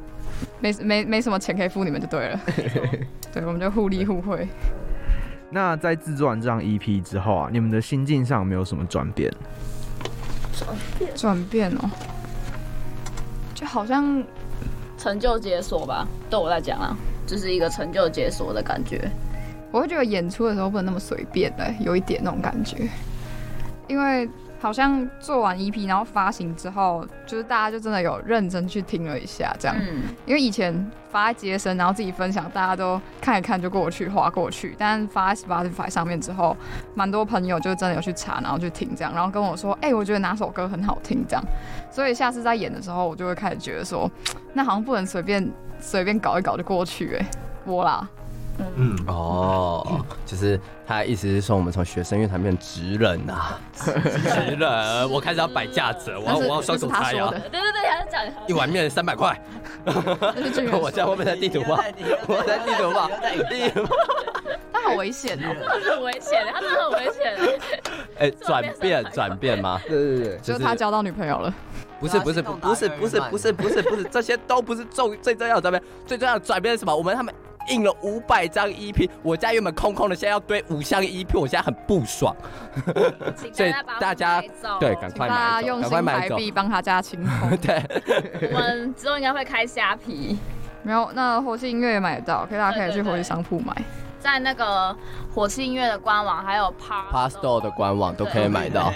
[0.60, 2.40] 没没没什么钱可以付你们就对了。
[3.32, 4.46] 对，我们就互利互惠。
[5.50, 9.32] 那在制作完这张 EP 之后啊，你们的心境上有没有什么转变？
[10.52, 11.10] 转变？
[11.14, 11.90] 转变哦，
[13.54, 14.22] 就好像
[14.98, 16.06] 成就解锁吧。
[16.28, 19.10] 对我来讲啊，就是一个成就解锁的感觉。
[19.70, 22.88] 我会觉得演出的时候不能那么随便的，有一点那种感觉，
[23.86, 24.28] 因为。
[24.60, 29.76] 好像做完 EP，然后发行之后，就是大家就真的有认真去听了一下，这样。
[29.78, 30.02] 嗯。
[30.26, 34.74] 因为以前发在街声，然后自己分享，大家都看一看就过去，划过去。
[34.76, 36.56] 但发在 Spotify 上面之后，
[36.94, 41.44] 蛮多朋友就真的有去查，然后去听这样，然后跟我说：“哎、欸，我觉得哪首歌很好听。”这样。
[41.90, 44.10] 所以下次在演的时候，我就会开始觉得说，
[44.52, 47.26] 那好像不能随便随便搞一搞就过去、欸，哎，
[47.64, 48.08] 我啦。
[48.76, 48.96] 嗯。
[49.06, 59.40] 哦，就是他的意思是说，我们从学生乐团变职人呐，职人，我开始要摆架子，我要我要双手叉腰，对对对，他是讲一碗面三百块，
[59.84, 61.82] 我在后面在地图炮，
[62.26, 63.08] 我在地图炮，
[63.48, 63.84] 地图。
[63.86, 63.96] 炮，
[64.72, 65.54] 他好危险哦，
[65.90, 67.36] 很危险，他真的很危险，
[68.18, 69.80] 哎， 转变转变吗？
[69.86, 71.52] 对对对，就是他交到女朋友了，
[72.00, 76.94] 不是不是不是不是不是不是不是，这些都不是重最重要的转变，最重要的转变是什么？
[76.94, 77.34] 我们他们。
[77.68, 82.34] 印了五百张 EP，我家原本空空的，现在要堆五箱 EP，我现在很不爽。
[83.52, 84.42] 所以大家
[84.80, 87.56] 对，赶快买，用新台币帮他加清空。
[87.58, 87.82] 对，
[88.52, 90.38] 我们之后应该会开虾皮，
[90.82, 93.74] 没有，那火星音乐也买得到，可以大家可以去火星商铺买。
[94.28, 94.94] 在那个
[95.34, 96.74] 火气音乐的官网，还有
[97.10, 98.92] Pasto 的官网都可以买到。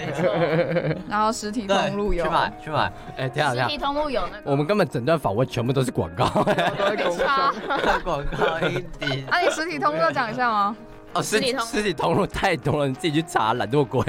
[1.09, 2.93] 然后实体通路有，去买去买。
[3.17, 4.51] 哎，等下等下，实体通路有那个。
[4.51, 6.53] 我们根本整段访问全部都是广告，没
[7.17, 7.51] 差。
[8.05, 9.25] 广告一点。
[9.27, 10.75] 那你实体通路要讲一下吗？
[11.13, 14.01] 哦，实体实体通路太多了，你自己去查，懒惰鬼。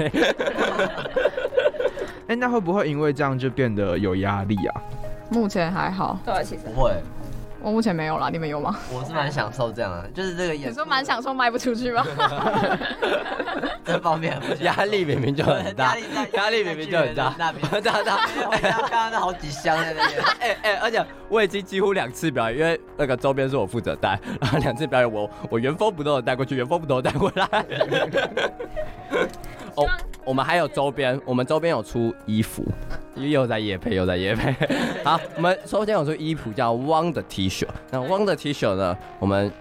[2.27, 4.81] 哎，那会不会因为这样就变得有压力啊？
[5.29, 6.91] 目前还好，对，其实不会。
[7.65, 8.77] 我目前没有啦，你们有吗？
[8.93, 10.69] 我是蛮享受这样的，就是这个演。
[10.69, 12.05] 你说蛮享受卖不出去吗？
[13.83, 15.97] 这方面压力明明就很大，
[16.33, 17.33] 压力明明就很大。
[17.37, 17.51] 大
[17.81, 18.19] 大大，
[18.61, 20.21] 刚刚那好几箱在那边。
[20.41, 27.47] 哎哎，而且我已经几乎两次表演，因为那个周边是我负责带，然后两次表演我我原封不动的带过去，原封不动的带回来。
[29.73, 29.87] 哦，
[30.23, 32.63] 我们还有周边，我们周边有出衣服。
[33.15, 34.53] 又在夜配，又在夜配。
[35.03, 39.51] 好，我们首先有出衣服叫汪的 T 恤，那汪的 T 恤呢，我们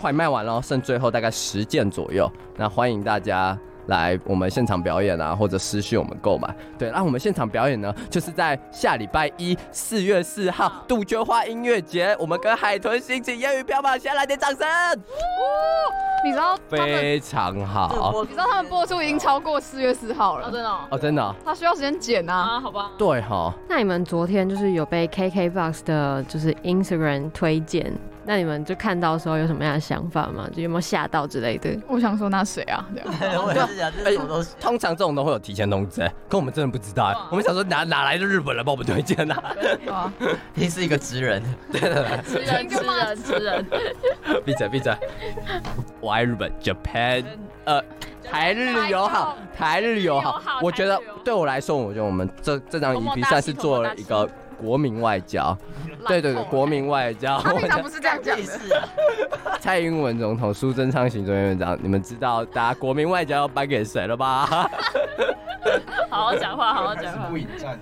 [0.00, 2.30] 快卖完了，剩最后大概十件左右。
[2.56, 6.54] 那欢迎大家来我们现场表演啊，或者私讯我们购买。
[6.78, 14.66] 对，那我们现场表演呢，就是在下礼拜一四月四号杜鹃花音乐节，我们跟海豚心情烟雨飘渺，先来点掌声。
[16.24, 22.92] 你知道非常好，你知道他们播出已经超过四月四号了，真的哦，真的，他需要时间剪啊，好吧？
[22.96, 27.92] 对哈，那你们昨天就是有被 KKBOX 的，就是 Instagram 推荐，
[28.26, 30.48] 那你们就看到的时候有什么样的想法吗？
[30.54, 31.78] 就有没有吓到之类的？
[31.86, 32.88] 我想说那谁啊？
[32.96, 34.54] 我也是想，这什么东西？
[34.58, 39.34] 通常这种都会有提前通知，可我们真的不知道，我们想说哪哪来的日本人帮我们推荐呢？
[39.92, 40.10] 啊，
[40.54, 43.66] 你是一个职人，对对对，职人职人职人，
[44.44, 44.96] 闭嘴闭嘴，
[46.00, 46.14] 我。
[46.14, 47.24] 爱日本，Japan，
[47.64, 47.82] 呃，
[48.22, 50.60] 台日友好，台日友好。
[50.62, 54.30] 我觉得对我来说，我觉得我们这这张 EP 算是做了一个
[54.64, 55.56] 国民外交。
[56.06, 57.38] 对对对，国民外交。
[57.40, 58.42] 他平常不是这样讲的。
[59.60, 64.46] 蔡英文总统、苏贞昌行政院长，你们知道大家国民外交要颁给谁了吧？
[66.10, 67.28] 好好讲话，好好讲话。
[67.28, 67.78] 不引战，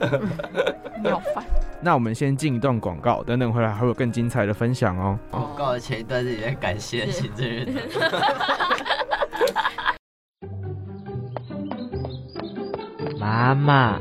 [1.03, 1.45] 你好烦。
[1.81, 5.19] 那我们先进一段广告，等等回来还会有更精彩的分享哦。
[5.31, 7.83] 广告的前一段是也感谢行政院长。
[13.19, 14.01] 妈妈，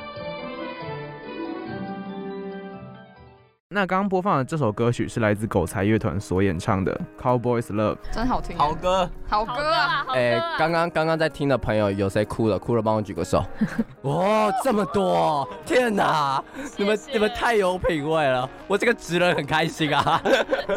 [3.73, 10.05] 那刚刚播放的这首歌曲是来自狗才乐团所演唱的《Cowboys Love》，真好听，好歌，好歌啊！
[10.13, 12.59] 哎，刚刚刚刚在听的朋友有谁哭了？
[12.59, 13.41] 哭了帮我举个手。
[14.03, 15.47] 哇，这么多！
[15.65, 16.43] 天哪，
[16.75, 20.21] 你们你们太有品味了，我这个直人很开心啊。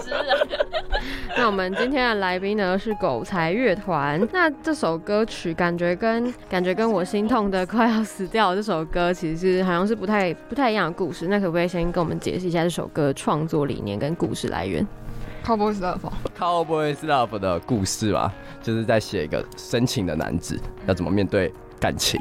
[0.00, 0.48] 直人。
[1.36, 4.24] 那我们今天的来宾呢是狗才乐团。
[4.32, 11.26] 那这首歌曲感觉跟感觉跟我心痛的快要死掉这首歌，其实好像是不太不太一样的故事。
[11.26, 12.83] 那可不可以先跟我们解释一下这首？
[12.88, 14.86] 歌创作理念跟故事来源
[15.44, 22.20] ，Cowboys Love，Cowboys Love 的故事吧，就是在写一个深情的男子要怎么面对感情，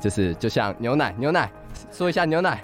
[0.00, 1.50] 就是就像牛奶，牛奶，
[1.92, 2.62] 说一下牛奶，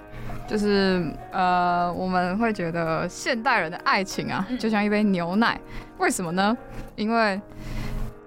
[0.49, 5.61] 就是呃，我们会觉得现代人的爱情啊，就像一杯牛奶，
[5.99, 6.57] 为什么呢？
[6.97, 7.41] 因为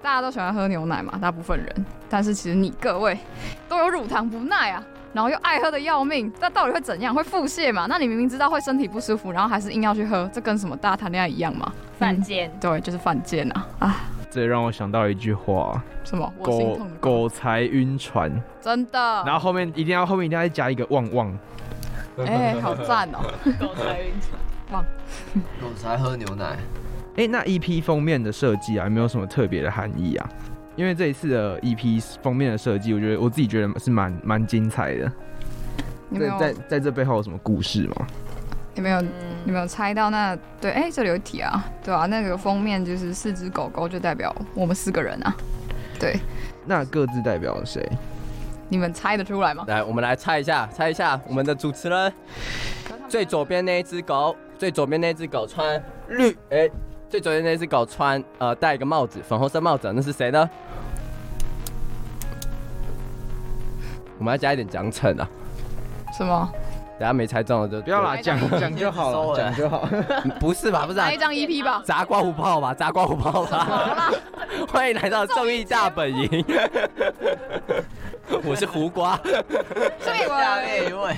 [0.02, 3.18] 大家都喜欢喝牛奶嘛，大部分人，但是其实你各位
[3.68, 4.84] 都有乳糖不耐啊。
[5.14, 7.14] 然后又爱喝的要命，那到底会怎样？
[7.14, 7.88] 会腹泻嘛？
[7.90, 11.72] 那你明明知道会身体不舒服，然后还是硬要去喝，这跟什么大家谈恋爱一样吗？
[11.98, 13.68] 犯贱、嗯，对，就是犯贱啊！
[13.80, 13.96] 啊，
[14.30, 16.32] 这让我想到一句话，什么？
[16.42, 19.24] 狗狗才晕船，真的。
[19.26, 21.38] 然后后面一定要后面一定要再加一个旺旺，
[22.20, 23.20] 哎、欸，好赞哦！
[23.60, 24.40] 狗才晕船，
[24.72, 24.86] 旺，
[25.60, 26.46] 狗才喝牛奶。
[27.16, 30.30] 哎、欸，那 EP 封面的设计啊，有没有什么特别的含义啊？
[30.80, 35.12] 因为这一次的 EP 封面的设计，我觉得我自己觉得是蛮蛮精彩的。
[36.08, 38.08] 你们在在这背后有什么故事吗？
[38.76, 39.02] 有没有？
[39.44, 40.34] 你没有猜到那？
[40.62, 45.36] 对，哎、欸，这里有题啊，对啊，那个封面就是四只狗狗，就代表我们四个人啊。
[46.00, 46.18] 对，
[46.66, 47.86] 那各自代表谁？
[48.70, 49.66] 你们猜得出来吗？
[49.68, 52.14] 来，我们来猜一下，猜一下我们的主持人。
[53.10, 56.72] 最左边那一只狗，最左边那只狗穿绿，哎、欸，
[57.10, 60.48] 最左边那只狗穿呃戴一个帽子，粉红色帽子，那是谁呢？
[64.20, 65.28] 我们要加一点奖惩啊！
[66.16, 66.50] 什么？
[67.00, 69.88] 等下没猜中了就不要啦，讲 讲就好了，讲就好。
[70.40, 70.86] 不是吧？
[70.86, 71.06] 不是、啊。
[71.08, 71.82] 来一张 EP 吧。
[71.86, 74.12] 砸刮胡泡吧，砸刮胡泡吧。
[74.70, 76.46] 欢迎来到综艺大本营。
[78.44, 79.18] 我是胡瓜。
[79.24, 81.16] 这位，一位。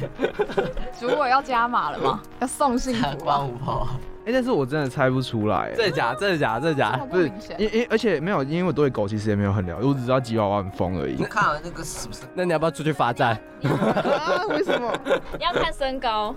[1.00, 2.22] 主委要加码了吗？
[2.40, 3.02] 要送幸福。
[3.02, 3.88] 砸刮胡泡。
[4.22, 6.14] 哎、欸，但是我真的猜不出来，真的假？
[6.14, 6.60] 真的假？
[6.60, 6.92] 真的假？
[7.10, 11.16] 不是，因因而且没有，因为我对狗其实也没有很了解，我只知道吉娃娃很疯而已。
[11.16, 12.22] 你看了那个是不是？
[12.36, 13.32] 那你要不要出去罚站？
[13.64, 14.46] 啊？
[14.50, 14.94] 为什么？
[15.40, 16.36] 要看身高，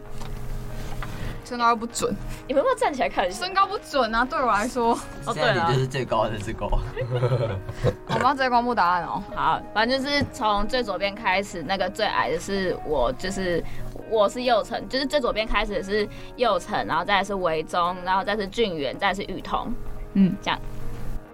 [1.45, 2.15] 身高又不准。
[2.49, 3.45] 你们要不要站起来看一下？
[3.45, 4.99] 身高不准啊，对我来说。
[5.27, 6.69] 哦，对啊，就是最高的那只狗。
[8.09, 9.23] 我们要直接公布答案哦。
[9.35, 13.63] 好，反正就是从最左边开始，那个最矮的是我，就是。
[14.11, 19.73] 我是右成，就是最左边开始的是右成，然后再是维中，然后再是俊元，再是雨桐，
[20.13, 20.61] 嗯，这样。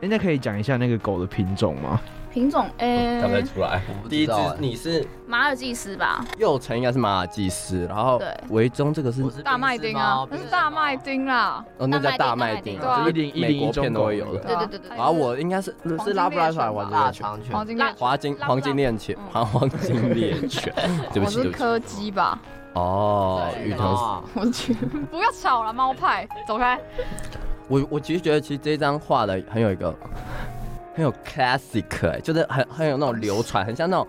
[0.01, 2.01] 哎，那可以讲一下那个狗的品种吗？
[2.33, 3.83] 品种，哎，看不出来。
[4.09, 6.25] 第一只你是马尔济斯吧？
[6.39, 11.65] 佑成应该是马尔济斯，然后维中这个是大麦丁啊，那是大麦丁啦。
[11.79, 14.41] 哦，那叫大麦町，一零一零一片都有的。
[14.41, 14.97] 对对对对。
[14.97, 17.95] 然后我应该是是拉布拉多还是黄金猎犬？
[17.99, 20.73] 黄金黄金猎犬，黄黄金猎犬。
[21.13, 22.39] 对不起，我是柯基吧？
[22.75, 24.73] 哦，芋头，我去，
[25.11, 26.79] 不要吵了，猫派，走开。
[27.67, 29.95] 我我其实觉得，其实这张画的很有一个
[30.95, 34.07] 很有 classic，哎，就是很很有那种流传，很像那种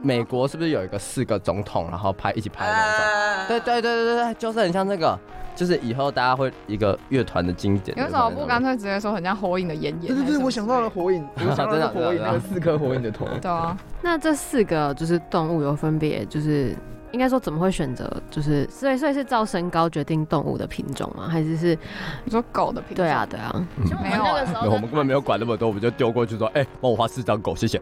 [0.00, 3.48] 美国是不是有一个四个总统然后拍一起拍的那种？
[3.48, 5.18] 对对对对对，就是很像那个，
[5.54, 7.96] 就是以后大家会一个乐团的经典。
[7.96, 10.14] 为什么不干脆直接说很像火影的炎炎？
[10.14, 13.26] 对对对，我想到了火影，我想到了 火影那个四颗火影的头。
[13.40, 16.76] 对啊，那这四个就是动物有分别就是。
[17.12, 21.28] 应该说怎么会选择就是所以所以是照身高决定动物的品种吗？
[21.28, 21.78] 还是是
[22.24, 23.04] 你说狗的品种？
[23.04, 23.66] 对啊对啊，
[24.02, 27.80] 没有啊那个时候没有我们根本没有管那么多，我们就丢过去说，哎、帮我画四张狗，谢谢。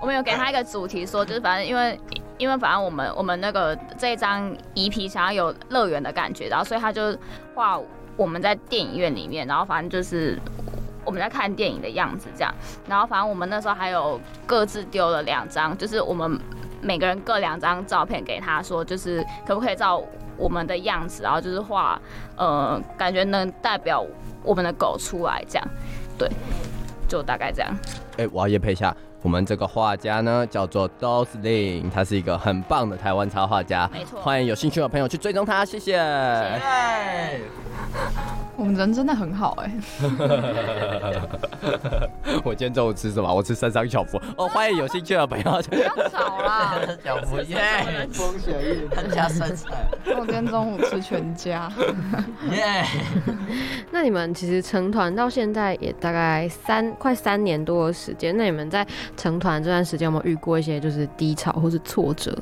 [0.00, 1.98] 我们有给他一个主题说，就是反正因为
[2.38, 7.16] 因为反正我们我们那个这一张 EP 想要有乐园的感觉，然后所以他就
[7.54, 7.80] 画
[8.16, 10.38] 我们在电影院里面，然后反正就是
[11.04, 12.54] 我们在看电影的样子这样，
[12.86, 16.38] 然后反正我们那时候还有各自丢了两张，就是我们
[16.82, 20.02] 每个人各两张照片给他说，就是可不可以照
[20.36, 22.00] 我们的样子，然后就是画
[22.36, 24.04] 呃感觉能代表
[24.42, 25.68] 我们的狗出来这样，
[26.18, 26.28] 对，
[27.08, 27.72] 就大概这样。
[28.18, 36.00] 哎、我要验配一下，我们这个画家呢叫做 Dosling，他是一个很棒的台湾插画家，没错欢迎有兴趣的朋友去追踪他，谢谢。
[38.54, 39.72] 我们人真的很好哎、
[42.44, 43.34] 我今天中午吃什么？
[43.34, 45.44] 我吃三张小福哦，欢迎有兴趣的朋友。
[45.70, 46.74] 不要吵啦！
[47.02, 49.70] 小福耶，风雪他家生菜
[50.16, 51.72] 我今天中午吃全家，
[52.52, 52.84] 耶。
[53.90, 62.36] 那你们其实成团到现在也大概三快三年多的时间，那你们在成团这段时间有没有遇过一些就是低潮或是挫折，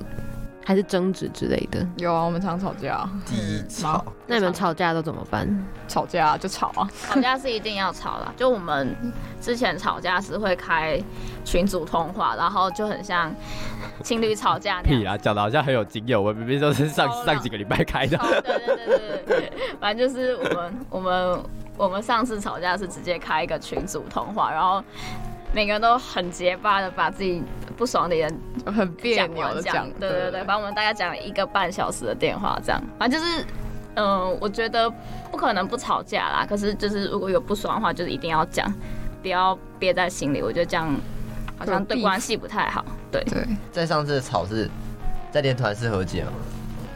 [0.64, 1.86] 还是争执之类的？
[1.96, 5.48] 有啊，我们常吵架，低潮，那你们吵架都怎么办？
[5.88, 8.94] 吵架就吵啊，吵架是一定要吵啦， 就我们
[9.40, 11.00] 之前吵架是会开
[11.44, 13.34] 群组通话，然后就很像
[14.04, 15.00] 情侣吵架那样。
[15.00, 18.16] 屁啦，讲的好像很有经验，我们明明都是上超上几个礼拜开的。
[18.16, 21.42] 对对对对对对，反正就是我们我们
[21.76, 24.82] 我们上次吵架是直接开一个群组通话，然后
[25.52, 27.42] 每个人都很结巴的把自己
[27.76, 33.44] 不爽的人很别扭的讲，，对对对，反正我们大概讲了一个半小时的电话，这样，反正就是，
[33.94, 34.88] 嗯、我觉得
[35.30, 38.72] 不可能不吵架啦，可是就是如果有不爽的话，就是一定要讲，
[39.22, 40.88] 不要憋在心里，我觉得这样
[41.58, 43.22] 好像对关系不太好，对。
[43.24, 44.70] 对，在上次的吵是
[45.32, 46.32] 在练团是和解吗？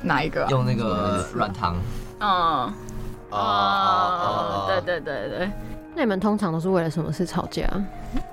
[0.03, 0.49] 哪一个、啊？
[0.51, 1.77] 用那个软糖。
[2.21, 2.73] 嗯，哦
[3.31, 5.51] 哦，对对对对，
[5.95, 7.69] 那你们通常都是为了什么事吵架？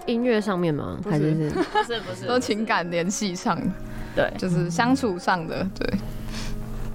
[0.08, 0.98] 音乐上面吗？
[1.06, 1.50] 还是是？
[1.50, 3.60] 不是不是，都情感联系上，
[4.16, 5.88] 对，就是相处上的，对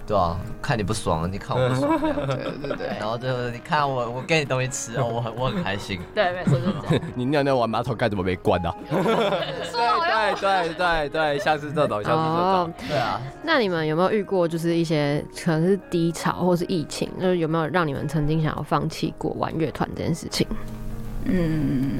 [0.06, 1.98] 对啊，看你不爽，你看我不爽
[2.28, 2.86] 对对对。
[3.00, 5.98] 然后最后你看我，我给你东西吃哦， 我很我很开心。
[6.14, 7.04] 对，没错就是这样。
[7.16, 8.76] 你尿尿完马桶盖怎么没关呢、啊？
[8.90, 12.72] 对对对对，像是这种，像是这种。
[12.88, 20.46] 对啊，那你们有没有遇过，就是一些可能是低潮或是疫情，就是有没有让你们曾经想要放弃过玩乐团这件事情？
[21.24, 21.98] 嗯，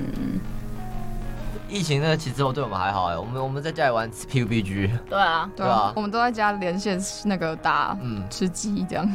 [1.68, 9.08] 疫情那个其实我对我们还好哎，我们我们在家里玩 PUBG，对啊，对啊，我们都在家连线那个打，嗯，吃鸡这样。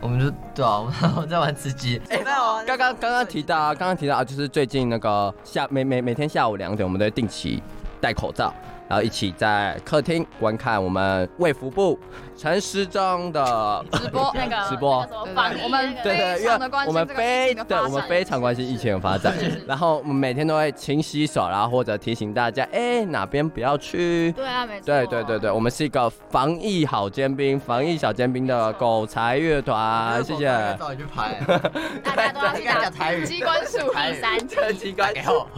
[0.00, 2.00] 我们就对啊，我们 我们在玩吃鸡。
[2.08, 7.62] 哎，没有啊，刚刚刚刚提到啊，刚刚提到啊，就是最近那个下每每每天下午两点，我们都会定期
[8.00, 8.52] 戴口罩，
[8.88, 11.98] 然后一起在客厅观看我们卫福部
[12.36, 15.06] 陈时中的直播 那个直播。
[15.10, 19.34] 我们那个对对，因为我们非对我们非常关心疫情的发展，
[19.66, 24.32] 然后我们每天都会勤洗手，然后或者提醒大家，哎，哪边不要去。
[24.32, 24.86] 对啊，没错。
[24.86, 30.76] 对对对对，我们是一个防疫好尖兵、防疫小尖兵的狗才乐团，谢谢。
[30.78, 31.40] 早点去拍，
[32.02, 35.48] 大家都要去打台语，机关术第三这机关好，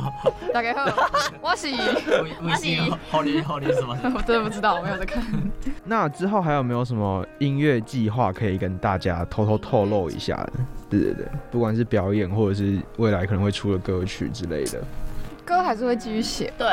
[0.52, 0.86] 大概好，
[1.40, 1.68] 我是
[2.42, 3.96] 微信好你好你什么？
[4.14, 5.22] 我真的不知道，我没有在看。
[5.84, 10.46] 那之后还有没有什么音乐计划可以跟大家偷偷透露一下？
[10.90, 14.82] 对对对，不管是表演或者是未来可能会出的歌曲之类的。
[15.46, 16.66] 歌还是会继续写，对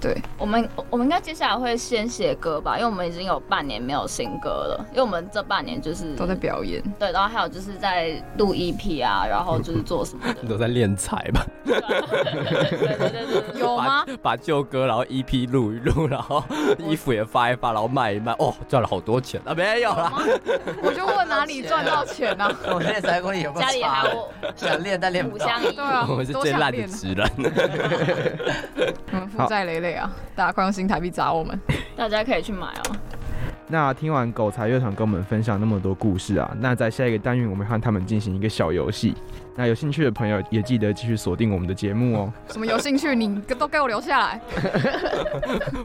[0.00, 11.44] 对，我们我们应该接下来会先写歌吧，因为我们已经有半年没有新歌了，因为我们这半年就是都在表演，对，然后还有就是在录 EP 啊，然后就是做什么的， 都在练才吧？
[11.64, 14.04] 对对对对，有吗？
[14.22, 16.42] 把旧歌然后 EP 录一录，然后
[16.78, 19.52] 衣服也发一发，然后卖一卖，哦，赚了好多钱啊！
[19.54, 20.12] 没有啦，
[20.82, 22.50] 我就问哪里赚到钱啊？
[22.72, 23.66] 我练才功力有没有？
[23.66, 25.46] 家里还有想练但练不到。
[25.46, 27.14] 对啊，我们是最烂的职
[29.36, 30.10] 负债累累啊！
[30.34, 31.58] 大家快用新台币砸我们，
[31.96, 32.96] 大家可以去买哦。
[33.66, 39.14] 那听完狗才乐团跟我们分享那么多故事啊，那在下一个单元我们和他们进行一个小游戏。
[39.56, 42.32] 那有兴趣的朋友也记得继续锁定我们的节目哦。
[42.52, 43.14] 什么有兴趣？
[43.14, 44.40] 你都给我留下来。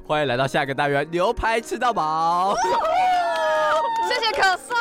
[0.05, 2.55] 欢迎来到下一个单元，牛排吃到饱。
[4.07, 4.75] 谢谢可颂。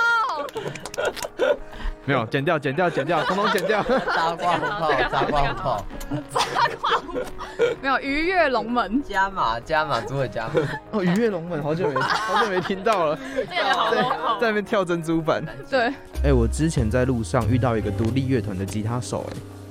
[2.08, 3.82] 没有，剪掉，剪掉，剪掉， 统统剪掉。
[3.82, 5.84] 炸光炮， 炸光炮，
[6.30, 6.40] 炸
[6.80, 7.02] 光。
[7.82, 9.02] 没有，鱼跃龙门。
[9.02, 10.54] 加码，加码，诸位加码。
[10.92, 13.18] 哦，鱼跃龙门，好久没，好久没听到了。
[13.36, 14.02] 这个好在
[14.40, 15.44] 在那边跳珍珠板。
[15.68, 15.92] 对。
[16.24, 19.26] 哎，我之前在路上遇到一个独立乐团的吉他手，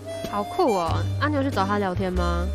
[0.05, 0.91] 哎，好酷哦！
[1.19, 2.45] 啊，你有去找他聊天吗？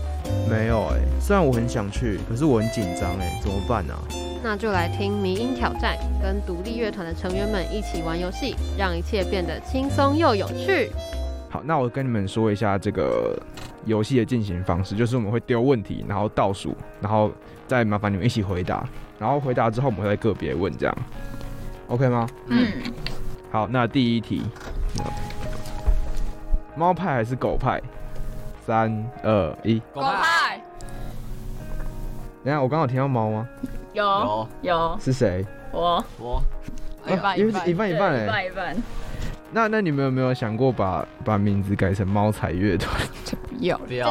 [0.49, 3.99] 没有，哎，虽然我很想去，可是我很紧张，哎，怎么办啊？
[4.45, 10.91] 那就来听迷音挑战，跟独立乐团的成员们一起玩游戏，让一切变得轻松又有趣。
[11.49, 13.41] 好，那我跟你们说一下这个
[13.85, 17.31] 游戏的进行方式，就是我们会丢问题，然后倒数，然后
[17.69, 18.85] 再麻烦你们一起回答，
[19.19, 20.97] 然后回答之后我们会再个别问，这样
[21.89, 22.29] ，OK 吗？
[22.49, 22.67] 嗯。
[23.53, 24.43] 好，那第一题，
[26.75, 27.81] 猫派还是狗派？
[28.67, 30.61] 三二一，狗派。
[32.45, 33.49] 等下，我刚好听到猫吗？
[33.93, 34.99] 有有有。
[35.01, 35.45] 是谁？
[35.71, 36.43] 我我。
[37.07, 38.25] 一半一半一半一半哎。
[38.25, 38.77] 一半一半。
[39.55, 42.99] 那那你们有没有想过把把名字改成猫彩乐团？
[43.51, 44.11] 不要不要，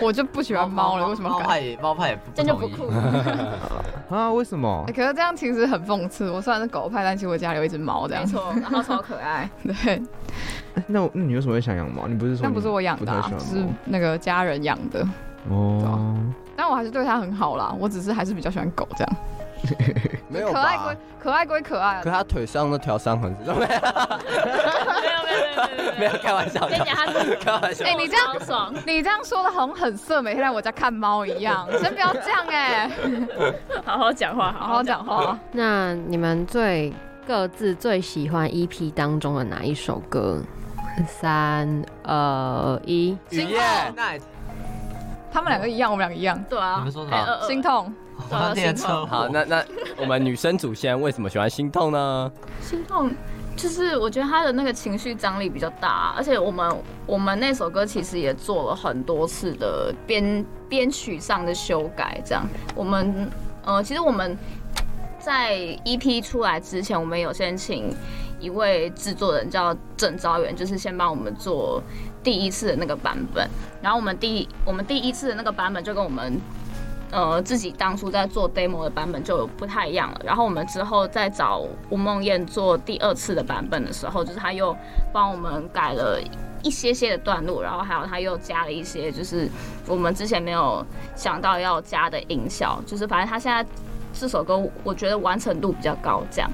[0.00, 1.06] 我就不喜欢猫了。
[1.08, 1.36] 为什么改？
[1.36, 2.88] 猫派也猫派也不这就不酷。
[4.10, 4.32] 啊？
[4.32, 4.84] 为什么？
[4.94, 6.28] 可是这样其实很讽刺。
[6.28, 8.24] 我虽然是狗派，但其实我家里有一只猫，这样。
[8.24, 9.48] 没错，然后超可爱。
[9.62, 10.02] 对。
[10.88, 12.08] 那那你为什么会想养猫？
[12.08, 12.44] 你不是说？
[12.44, 15.06] 那不是我养的，是那个家人养的。
[15.48, 16.16] 哦。
[16.60, 17.74] 但我还是对它很好啦。
[17.80, 19.16] 我只是还是比较喜欢狗这样。
[20.28, 23.60] 没有可爱归可爱归可爱，可他腿上那条伤痕是 什么？
[23.60, 23.78] 没有
[25.24, 27.86] 没有没有没有没有开玩笑，跟你讲他是开玩笑。
[27.86, 32.90] 哎，你这样爽，你这样 说的好像很色，每天来我家看猫一样，先不要这样哎，
[33.86, 35.38] 好好讲话，好好讲话。
[35.52, 36.92] 那你们最
[37.26, 40.42] 各自最喜欢 EP 当中的哪一首歌？
[41.06, 43.58] 三二一，雨夜
[43.96, 44.20] Night，
[45.32, 47.46] 他们两个一样，我们两个一样，对啊，你们说什么？
[47.46, 47.92] 心痛。
[48.54, 49.64] 电车 好，那那
[49.96, 52.30] 我们女生祖先为什么喜欢心痛呢？
[52.60, 53.10] 心痛
[53.56, 56.76] 就是我觉得他的那个情绪张力比较大，而且我们
[57.06, 63.30] 我们那首歌其实也做了很多次的编编曲上的修改，这样我们
[63.64, 64.36] 呃其实我们
[65.18, 67.94] 在 EP 出来之前，我们有先请
[68.38, 71.82] 一位制作人叫郑昭元，就是先帮我们做
[72.22, 73.48] 第一次的那个版本，
[73.82, 76.40] 然后我们第我们第一次的那个版本就跟我们。
[77.12, 80.20] 呃，自己当初在做 demo 的版本就有不太一样了。
[80.24, 84.76] 然后我们之后再找吴梦燕做第二次的版本的时候，就是他又
[85.12, 86.20] 帮我们改了
[86.62, 89.50] 一些些的段落，然后还有他又加了一些就是
[89.88, 92.80] 我们之前没有想到要加的音效。
[92.86, 93.68] 就是反正他现在
[94.14, 96.48] 这首歌，我觉得完成度比较高，这样，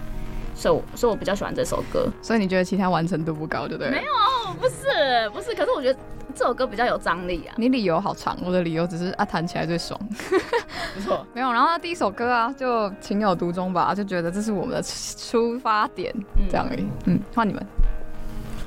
[0.56, 2.08] 所以我所以我比较喜欢这首歌。
[2.20, 3.92] 所以你觉得其他完成度不高，对不对？
[3.92, 5.54] 没有，不是，不是。
[5.54, 5.98] 可是我觉得。
[6.34, 7.54] 这首歌比较有张力啊！
[7.56, 9.98] 你理由好长，我的理由只是啊，弹起来最爽。
[10.94, 11.50] 不错， 没有。
[11.50, 16.12] 然后第一首歌啊，就情有独钟吧，就觉得这是我们的出发点，
[16.50, 16.86] 这样而已。
[17.06, 17.66] 嗯，换你们。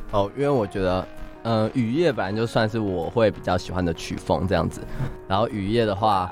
[0.09, 1.07] 哦，因为我觉得，
[1.43, 4.81] 呃，雨夜本来就算是我会比较喜欢的曲风这样子。
[5.27, 6.31] 然后雨夜的话，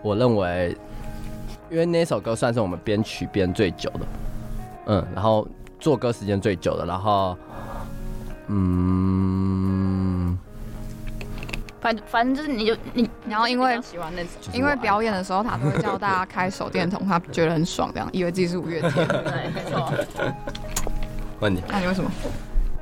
[0.00, 0.74] 我认为，
[1.68, 4.06] 因为那首歌算是我们编曲编最久的，
[4.88, 5.46] 嗯，然后
[5.78, 7.36] 做歌时间最久的，然后，
[8.48, 10.38] 嗯。
[11.80, 19.06] 反反正就是你就你，然后因为喜欢那种，因为表演的时候他都会叫大家开手电筒，他觉得很爽，这样以为自己是五月天。
[19.06, 19.92] 对，没错。
[21.38, 22.10] 问你，那你为什么？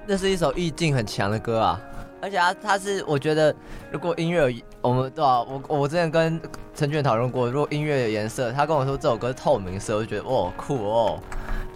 [0.09, 1.79] 这是一首意境很强的歌啊，
[2.27, 3.55] 而且他他是我觉得
[3.93, 6.41] 如果音乐有我们对啊，我我之前跟
[6.75, 11.21] 陈俊讨论过，如果音乐有颜色，他跟我说这首歌是透明色，我就觉得哦酷哦，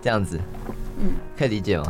[0.02, 0.36] 这样子，
[0.98, 1.84] 嗯，可以理解吗？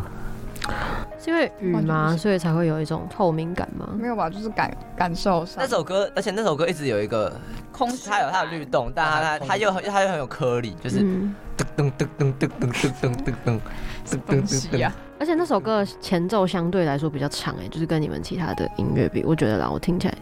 [1.18, 2.16] 是因为雨吗？
[2.16, 3.88] 所以才会有一种透明感吗？
[3.94, 5.56] 没有吧，就是感感受上。
[5.58, 7.32] 那首歌，而且那首歌一直有一个
[7.70, 11.34] 空，它有它的律动，但它它它又它又很有颗粒，就是噔
[11.76, 13.60] 噔噔噔噔噔噔噔噔噔
[14.06, 14.92] 噔噔噔。
[15.18, 20.14] 而且那首歌的前奏相对来说比较长哎，就是跟你们其他的音乐比，我觉得啦，我听起来，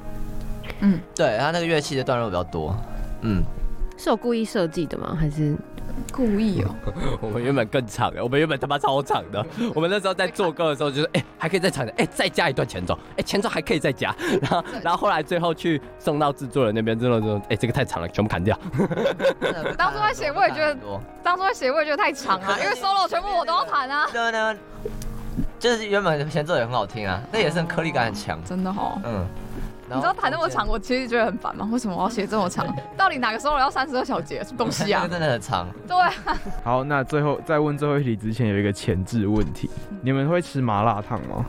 [0.80, 2.76] 嗯，对，它那个乐器的段落比较多，
[3.20, 3.40] 嗯，
[3.96, 5.16] 是有故意设计的吗？
[5.18, 5.54] 还是？
[6.12, 6.74] 故意哦，
[7.20, 9.44] 我们原本更长的，我们原本他妈超长的。
[9.74, 18.58] 我们那时候在做歌的时候，就是哎、欸、还可以再长的，哎、欸、再加一段前奏，哎、欸、前奏还可以再加， 然后然后后来最后去送到制作人那边，之后说哎这个太长了，全部砍掉。
[19.76, 20.76] 当初在写我也觉得，
[21.22, 24.06] 当初在写我也觉得太长啊，因为 solo 全部我都要弹啊。
[24.12, 24.56] 对对，
[25.58, 29.00] 就是原本前奏也很好听啊，那也是颗粒感很强，真的好。
[29.04, 29.26] 嗯。
[29.94, 31.68] 你知道弹那么长，我其实觉得很烦吗？
[31.72, 32.66] 为什么我要写这么长？
[32.96, 34.42] 到底哪个时候要三十二小节？
[34.44, 35.08] 什么东西啊？
[35.08, 35.66] 真的很长。
[35.86, 36.12] 对啊。
[36.62, 39.70] 好，那最后在问最后一题之前，有一个前置问题：
[40.02, 41.44] 你们会吃麻辣烫吗？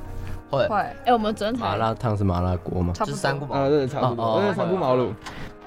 [0.50, 0.68] 会。
[0.68, 0.78] 会。
[1.06, 2.94] 哎，我们昨天麻辣烫是麻辣锅吗？
[2.94, 3.70] 就是三顾茅庐。
[3.70, 4.42] 对，三顾茅庐。
[4.42, 5.10] 对，三顾茅庐。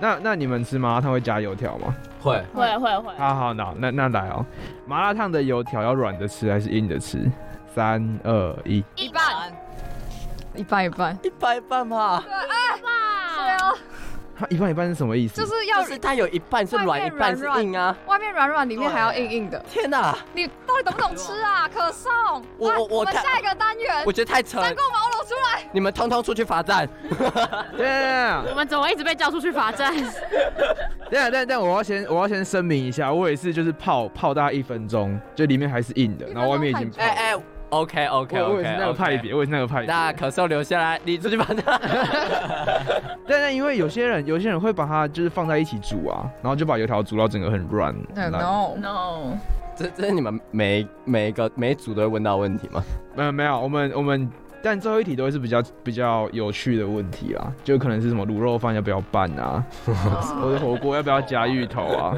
[0.01, 1.95] 那那你们吃麻辣烫会加油条吗？
[2.20, 2.43] 会。
[2.55, 3.14] 会会会。
[3.18, 4.45] 好好，那那那来哦，
[4.87, 7.31] 麻辣烫的油条要软的吃还是硬的吃？
[7.75, 8.85] 三二一。
[8.97, 9.23] 一半。
[10.55, 11.19] 一半一半。
[11.23, 12.23] 一半一半嘛。
[12.25, 12.47] 对啊。
[13.35, 13.79] 对哦，
[14.39, 15.41] 它一半一半是什么意思？
[15.41, 17.97] 就是要是它有一半是软，一半是硬啊。
[18.07, 19.59] 外面软软，里面还要硬硬的。
[19.69, 21.69] 天哪，你到底懂不懂吃啊？
[21.73, 22.11] 可颂。
[22.59, 24.61] 我我我们下一个单元，我觉得太扯。
[24.61, 25.63] 三顾茅庐出来！
[25.73, 26.89] 你们通通出去罚站。
[27.77, 29.95] 对啊，我们怎么一直被叫出去罚站？
[31.11, 36.97] 对啊，但但我要先我要先声明一下，我也是就是泡泡大概一分钟，就里面还是硬的，然后外面已经泡。
[37.03, 37.37] 哎哎
[37.73, 39.87] ，OK OK 我 OK，我也是那个派别，我也是那个派别。
[39.87, 41.81] 那可颂留下来，你出去把它。
[43.27, 47.95] 但是因为有些人有些人会把它就是放在一起煮啊，然后就把油条煮到整个很软。
[48.14, 49.37] No No，
[49.75, 52.83] 这这是你们每每一个每一组都会问到的问题吗？
[53.16, 54.31] 没有没有，我们我们
[54.62, 62.14] 但最后一题都会是比较比较有趣的问题啊，就可能是什么卤肉饭要不要拌啊， 或者火锅要不要加芋头啊？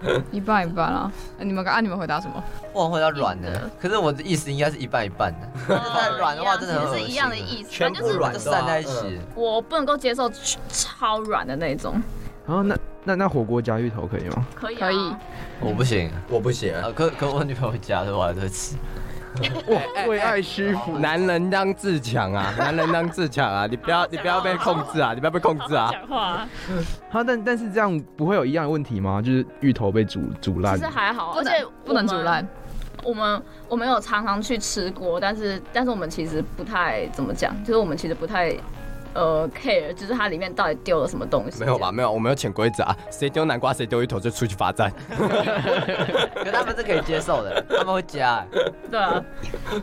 [0.30, 1.10] 一半一半啊！
[1.38, 2.42] 你们啊，你们回答什么？
[2.72, 5.48] 我回答软的，可是我的意思应该是一半一半的。
[5.78, 9.18] 太软的话真的很恶心是一样的意思，全部软的散在一起。
[9.34, 10.30] 我不能够接受
[10.68, 12.00] 超软的那种。
[12.46, 14.46] 然后那那那火锅加芋头可以吗？
[14.54, 15.14] 可以可以。
[15.60, 16.74] 我不行，我不行。
[16.74, 18.76] 啊，可可我女朋友加的我还是会吃。
[20.08, 22.52] 为爱屈服，男人当自强啊！
[22.58, 23.66] 男人当自强啊！
[23.66, 25.12] 你不要你不要被控制啊！
[25.14, 25.90] 你不要被控制啊！
[25.92, 26.46] 讲话。
[27.10, 29.20] 好，但但是这样不会有一样的问题吗？
[29.22, 30.76] 就是芋头被煮煮烂。
[30.76, 31.50] 其实还好，而且
[31.84, 32.46] 不能煮烂。
[33.04, 38.54] 我们我们有常常去吃过，但是但是我们其实不太怎么讲，就是我们其实不太。
[39.18, 41.60] 呃，care 就是它里面到底丢了什么东西？
[41.60, 41.90] 没有吧？
[41.90, 44.92] 没有，我们有潜规则啊，谁丢南瓜谁丢一头就出去罚站。
[45.18, 48.46] 可他们是可以接受的，他们会加。
[48.88, 49.20] 对啊，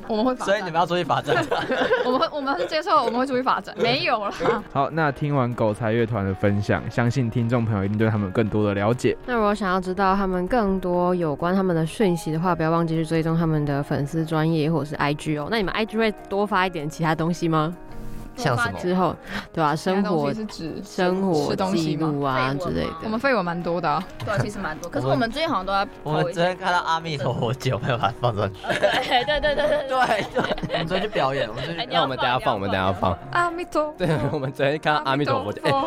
[0.07, 1.35] 我们会罚，所以你们要出去罚站。
[2.05, 3.75] 我们会，我们是接受，我们会出去罚站。
[3.77, 4.31] 没有了。
[4.71, 9.17] 好，那听完狗才乐团的分享，相信听众朋友一定对他们有更多的了解。
[9.25, 15.49] 那如果想要知道他们更多有关他们的讯息的话，不要忘记去追踪他们的粉丝专业或者是 IG 哦。
[15.51, 17.75] 那你们 IG 会多发一点其他东西吗？
[18.35, 19.15] 像什么之后，
[19.53, 19.75] 对 吧？
[19.75, 22.93] 生活是指生活记录啊之类的。
[23.03, 24.89] 我们废文蛮多的，啊， 对，其实蛮多。
[24.89, 25.87] 可是我们最近好像都在。
[26.03, 28.59] 我们昨天看到阿弥陀佛节，我没有把它放上去。
[28.67, 30.25] 对对对对对对。
[30.73, 31.87] 我们昨天去表演，我们昨天。
[31.91, 33.17] 那我们等下放，我们等下放。
[33.31, 33.93] 阿弥陀。
[33.97, 35.83] 对，我们昨天看到阿弥陀佛节，哎，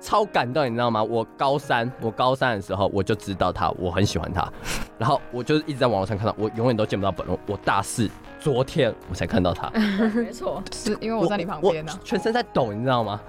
[0.00, 1.02] 超感动，你知道吗？
[1.02, 4.48] 我高三，我高三的时候我就知道他，我很喜欢他，
[4.96, 7.36] 然后我就一直在网络上看到，我永远都见不到本人。
[7.46, 8.08] 我大四。
[8.40, 9.68] 昨天我才看到他，
[10.14, 13.20] 没错，是因为我在你旁边呢，全身在抖，你知道吗？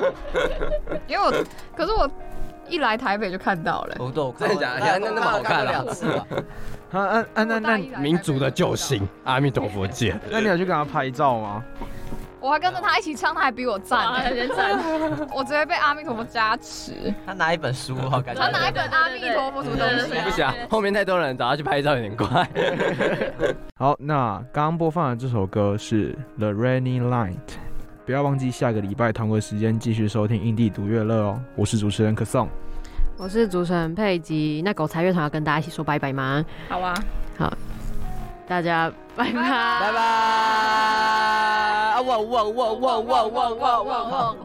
[1.06, 1.30] 因为我，
[1.76, 2.08] 可是我
[2.68, 4.98] 一来台北就看到了，我都真的假的？
[4.98, 5.84] 那那么好看 了，
[6.92, 7.44] 啊啊啊！
[7.44, 11.64] 那那民族的救星，阿弥陀佛见，那你有去跟他拍照吗？
[12.40, 14.78] 我还跟着他一起唱，他还比我赞，人赞。
[15.34, 17.12] 我直接被阿弥陀佛加持。
[17.26, 18.40] 他拿一本书，好感觉。
[18.40, 20.20] 他拿一本阿弥陀佛什么东西？
[20.24, 22.26] 不行啊，后面太多人找他去拍照有点怪。
[23.76, 27.34] 好，那刚刚播放的这首歌是《The Rainy Night》，
[28.06, 31.40] 不要忘记下个礼拜同个时间继续收听印地独乐乐哦。
[31.56, 32.48] 我是主持人可颂，
[33.18, 34.62] 我是主持人佩吉。
[34.64, 36.44] 那狗才乐团要跟大家一起说拜拜吗？
[36.68, 36.94] 好啊，
[37.38, 37.52] 好，
[38.48, 40.99] 大家拜拜，拜拜。
[42.02, 44.36] 汪汪汪汪汪汪汪汪汪！